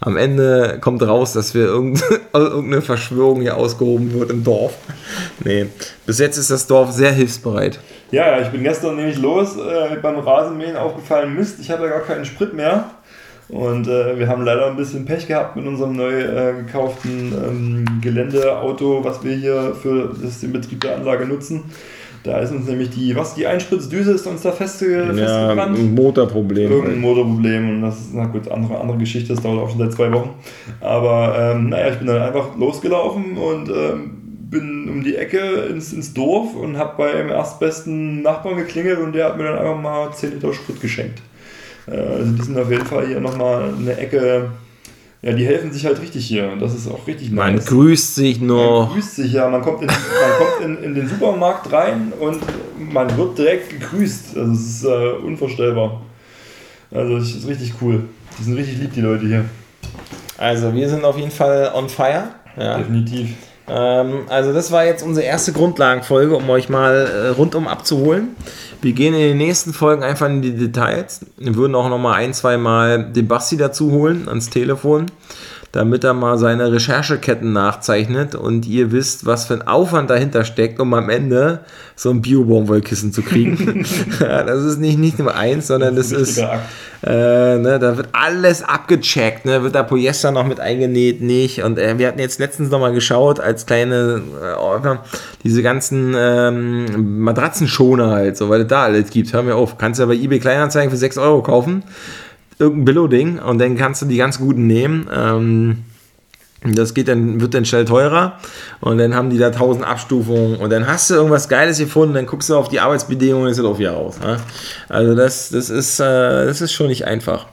[0.00, 2.02] Am Ende kommt raus, dass wir irgend,
[2.32, 4.74] irgendeine Verschwörung hier ausgehoben wird im Dorf.
[5.44, 5.66] Nee,
[6.06, 7.78] bis jetzt ist das Dorf sehr hilfsbereit.
[8.10, 11.90] Ja, ja, ich bin gestern nämlich los, äh, beim Rasenmähen aufgefallen, Mist, ich habe ja
[11.90, 12.90] gar keinen Sprit mehr.
[13.48, 17.84] Und äh, wir haben leider ein bisschen Pech gehabt mit unserem neu äh, gekauften ähm,
[18.02, 21.62] Geländeauto, was wir hier für das, den Betrieb der Anlage nutzen.
[22.24, 25.78] Da ist uns nämlich die, was, die Einspritzdüse ist uns da festge Ja, festgebrannt.
[25.78, 26.70] ein Motorproblem.
[26.70, 29.92] Irgendein Motorproblem und das ist, na gut, andere, andere Geschichte, das dauert auch schon seit
[29.92, 30.30] zwei Wochen.
[30.80, 34.10] Aber ähm, naja, ich bin dann einfach losgelaufen und ähm,
[34.50, 35.38] bin um die Ecke
[35.70, 39.80] ins, ins Dorf und habe beim erstbesten Nachbarn geklingelt und der hat mir dann einfach
[39.80, 41.22] mal 10 Liter Sprit geschenkt.
[41.90, 44.50] Also die sind auf jeden Fall hier nochmal eine Ecke,
[45.22, 47.66] ja, die helfen sich halt richtig hier und das ist auch richtig Man nice.
[47.66, 48.90] grüßt sich Man noch.
[48.92, 49.96] grüßt sich ja, man kommt, in, man
[50.38, 52.40] kommt in, in den Supermarkt rein und
[52.92, 54.36] man wird direkt gegrüßt.
[54.36, 56.02] Also es ist äh, unvorstellbar.
[56.92, 58.04] Also es ist richtig cool.
[58.38, 59.44] Die sind richtig lieb, die Leute hier.
[60.38, 62.28] Also, wir sind auf jeden Fall on fire.
[62.56, 62.78] Ja.
[62.78, 63.30] Definitiv.
[63.70, 68.36] Ähm, also das war jetzt unsere erste Grundlagenfolge, um euch mal äh, rundum abzuholen.
[68.80, 71.20] Wir gehen in den nächsten Folgen einfach in die Details.
[71.36, 75.06] Wir würden auch noch mal ein, zwei Mal den Basti dazu holen ans Telefon,
[75.72, 80.80] damit er mal seine Rechercheketten nachzeichnet und ihr wisst, was für ein Aufwand dahinter steckt,
[80.80, 81.60] um am Ende
[81.94, 83.84] so ein Bio-Baumwollkissen zu kriegen.
[84.18, 86.42] das ist nicht, nicht nur eins, sondern das, ein ist...
[87.00, 89.62] Äh, ne, da wird alles abgecheckt, ne?
[89.62, 91.62] wird da Polyester noch mit eingenäht, nicht.
[91.62, 95.04] Und äh, wir hatten jetzt letztens noch mal geschaut, als kleine äh, Ordner,
[95.44, 99.32] diese ganzen ähm, Matratzenschoner halt, so, weil es da alles gibt.
[99.32, 101.84] Hör mir auf, kannst du ja bei eBay Kleinanzeigen für 6 Euro kaufen.
[102.58, 105.08] Irgendein Billo-Ding und dann kannst du die ganz guten nehmen.
[105.14, 105.84] Ähm,
[106.62, 108.38] das geht dann, wird dann schnell teurer
[108.80, 112.26] und dann haben die da tausend Abstufungen und dann hast du irgendwas Geiles gefunden, dann
[112.26, 114.18] guckst du auf die Arbeitsbedingungen und ist das auch wieder raus.
[114.20, 114.38] Ne?
[114.88, 117.46] Also das, das, ist, äh, das ist schon nicht einfach.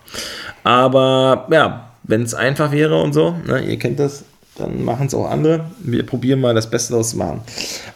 [0.64, 4.24] Aber ja, wenn es einfach wäre und so, ne, ihr kennt das,
[4.58, 5.66] dann machen es auch andere.
[5.80, 7.42] Wir probieren mal das Beste daraus zu machen.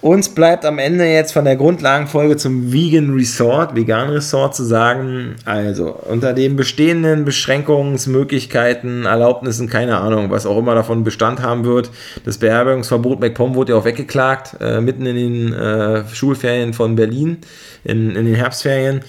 [0.01, 5.35] Uns bleibt am Ende jetzt von der Grundlagenfolge zum Vegan Resort, Vegan Resort zu sagen,
[5.45, 11.91] also unter den bestehenden Beschränkungsmöglichkeiten, Erlaubnissen, keine Ahnung, was auch immer davon Bestand haben wird.
[12.25, 17.37] Das Beherbergungsverbot MacPom wurde ja auch weggeklagt, äh, mitten in den äh, Schulferien von Berlin
[17.83, 19.01] in, in den Herbstferien.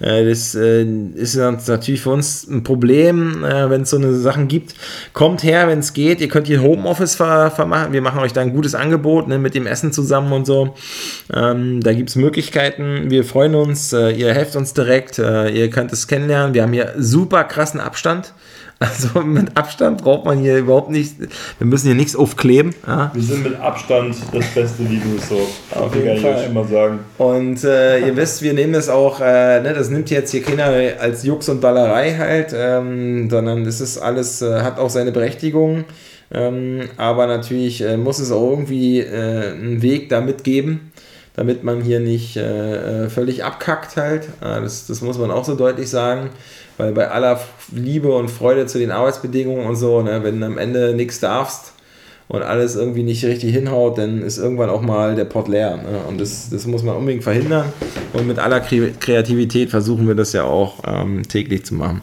[0.00, 0.84] Äh, das äh,
[1.14, 4.74] ist natürlich für uns ein Problem, äh, wenn es so eine Sachen gibt.
[5.12, 6.20] Kommt her, wenn es geht.
[6.20, 7.92] Ihr könnt hier Homeoffice ver vermachen.
[7.92, 10.74] Wir machen euch da ein gutes Angebot ne, mit dem Essen zusammen und so.
[11.34, 13.10] Ähm, da gibt es Möglichkeiten.
[13.10, 13.92] Wir freuen uns.
[13.92, 15.18] Äh, ihr helft uns direkt.
[15.18, 16.54] Äh, ihr könnt es kennenlernen.
[16.54, 18.32] Wir haben hier super krassen Abstand.
[18.80, 21.14] Also mit Abstand braucht man hier überhaupt nicht,
[21.58, 22.74] wir müssen hier nichts aufkleben.
[22.86, 23.10] Ja?
[23.12, 25.48] Wir sind mit Abstand das beste Liebesort.
[25.74, 26.44] Auf jeden Fall.
[26.46, 27.00] Ich mal sagen.
[27.18, 30.70] Und äh, ihr wisst, wir nehmen das auch, äh, ne, das nimmt jetzt hier keiner
[31.00, 35.84] als Jux und Ballerei halt, ähm, sondern das ist alles, äh, hat auch seine Berechtigung.
[36.32, 40.92] Ähm, aber natürlich äh, muss es auch irgendwie äh, einen Weg damit geben,
[41.34, 44.28] damit man hier nicht äh, völlig abkackt halt.
[44.40, 46.30] das, das muss man auch so deutlich sagen.
[46.78, 47.40] Weil bei aller
[47.72, 51.72] Liebe und Freude zu den Arbeitsbedingungen und so, ne, wenn am Ende nichts darfst
[52.28, 55.76] und alles irgendwie nicht richtig hinhaut, dann ist irgendwann auch mal der Pott leer.
[55.76, 56.00] Ne?
[56.08, 57.72] Und das, das muss man unbedingt verhindern.
[58.12, 62.02] Und mit aller Kreativität versuchen wir das ja auch ähm, täglich zu machen.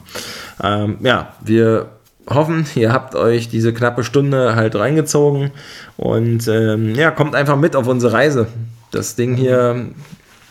[0.62, 1.88] Ähm, ja, wir
[2.28, 5.50] hoffen, ihr habt euch diese knappe Stunde halt reingezogen
[5.96, 8.48] und ähm, ja, kommt einfach mit auf unsere Reise.
[8.90, 9.90] Das Ding hier.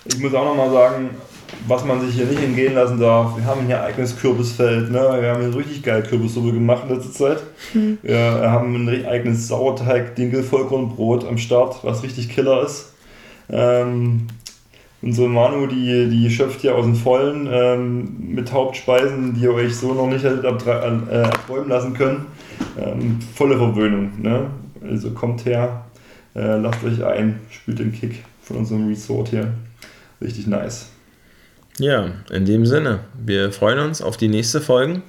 [0.05, 1.09] Ich muss auch nochmal sagen,
[1.67, 3.37] was man sich hier nicht entgehen lassen darf.
[3.37, 4.91] Wir haben hier ein eigenes Kürbisfeld.
[4.91, 5.17] Ne?
[5.19, 7.43] Wir haben hier richtig geil Kürbissuppe gemacht in letzter Zeit.
[7.71, 7.97] Hm.
[8.01, 12.93] Wir haben ein eigenes Sauerteig, Dinkel, Vollkornbrot am Start, was richtig Killer ist.
[13.49, 14.27] Ähm,
[15.05, 19.75] unsere Manu, die, die schöpft hier aus dem Vollen ähm, mit Hauptspeisen, die ihr euch
[19.75, 22.25] so noch nicht hättet äh, erträumen lassen können.
[22.77, 24.11] Ähm, volle Verwöhnung.
[24.19, 24.49] Ne?
[24.81, 25.85] Also kommt her,
[26.35, 29.53] äh, lasst euch ein, spielt den Kick von unserem Resort hier.
[30.21, 30.89] Richtig nice.
[31.77, 35.03] Ja, in dem Sinne, wir freuen uns auf die nächste Folge.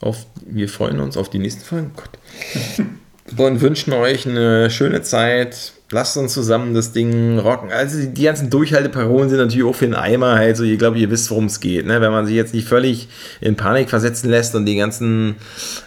[0.00, 1.90] Auf, wir freuen uns auf die nächste Folge.
[1.94, 2.88] Gott.
[3.38, 7.70] Und wünschen euch eine schöne Zeit lasst uns zusammen das Ding rocken.
[7.70, 11.08] Also die, ganzen Durchhalteparolen sind natürlich auch für den Eimer halt so, ich glaube, ihr
[11.08, 11.86] wisst, worum es geht.
[11.86, 12.00] Ne?
[12.00, 13.08] Wenn man sich jetzt nicht völlig
[13.40, 15.36] in Panik versetzen lässt und die ganzen,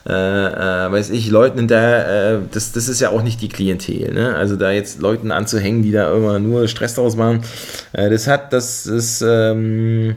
[0.08, 4.14] äh, äh, weiß ich, Leuten hinterher, äh, das, das ist ja auch nicht die Klientel.
[4.14, 4.34] Ne?
[4.34, 7.42] Also da jetzt Leuten anzuhängen, die da immer nur Stress draus machen,
[7.92, 10.16] äh, das hat, das ist, ähm,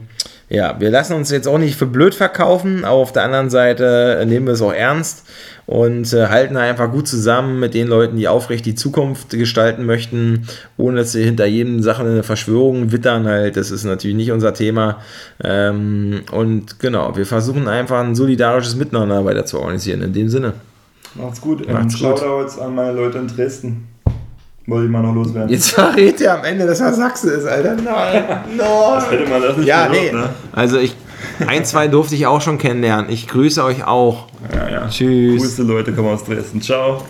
[0.51, 4.21] ja, wir lassen uns jetzt auch nicht für blöd verkaufen, aber auf der anderen Seite
[4.27, 5.25] nehmen wir es auch ernst
[5.65, 10.49] und äh, halten einfach gut zusammen mit den Leuten, die aufrecht die Zukunft gestalten möchten,
[10.75, 13.55] ohne dass sie hinter jedem Sachen eine Verschwörung wittern halt.
[13.55, 14.99] Das ist natürlich nicht unser Thema.
[15.41, 20.01] Ähm, und genau, wir versuchen einfach ein solidarisches Miteinander weiter zu organisieren.
[20.01, 20.55] In dem Sinne.
[21.15, 21.65] Macht's gut.
[21.71, 22.19] Macht's gut.
[22.19, 23.87] Shoutouts an meine Leute in Dresden.
[24.71, 25.49] Wollte ich mal noch loswerden.
[25.49, 27.75] Jetzt verrät ihr am Ende, dass er Sachse ist, Alter.
[27.75, 28.57] Nein, nein.
[28.57, 30.17] Das hätte man das nicht Ja, gehört, nee.
[30.17, 30.29] Ne?
[30.53, 30.95] Also ich
[31.45, 33.11] ein, zwei durfte ich auch schon kennenlernen.
[33.11, 34.27] Ich grüße euch auch.
[34.55, 34.87] Ja, ja.
[34.87, 35.41] Tschüss.
[35.41, 36.61] Grüße Leute, kommen aus Dresden.
[36.61, 37.01] Ciao.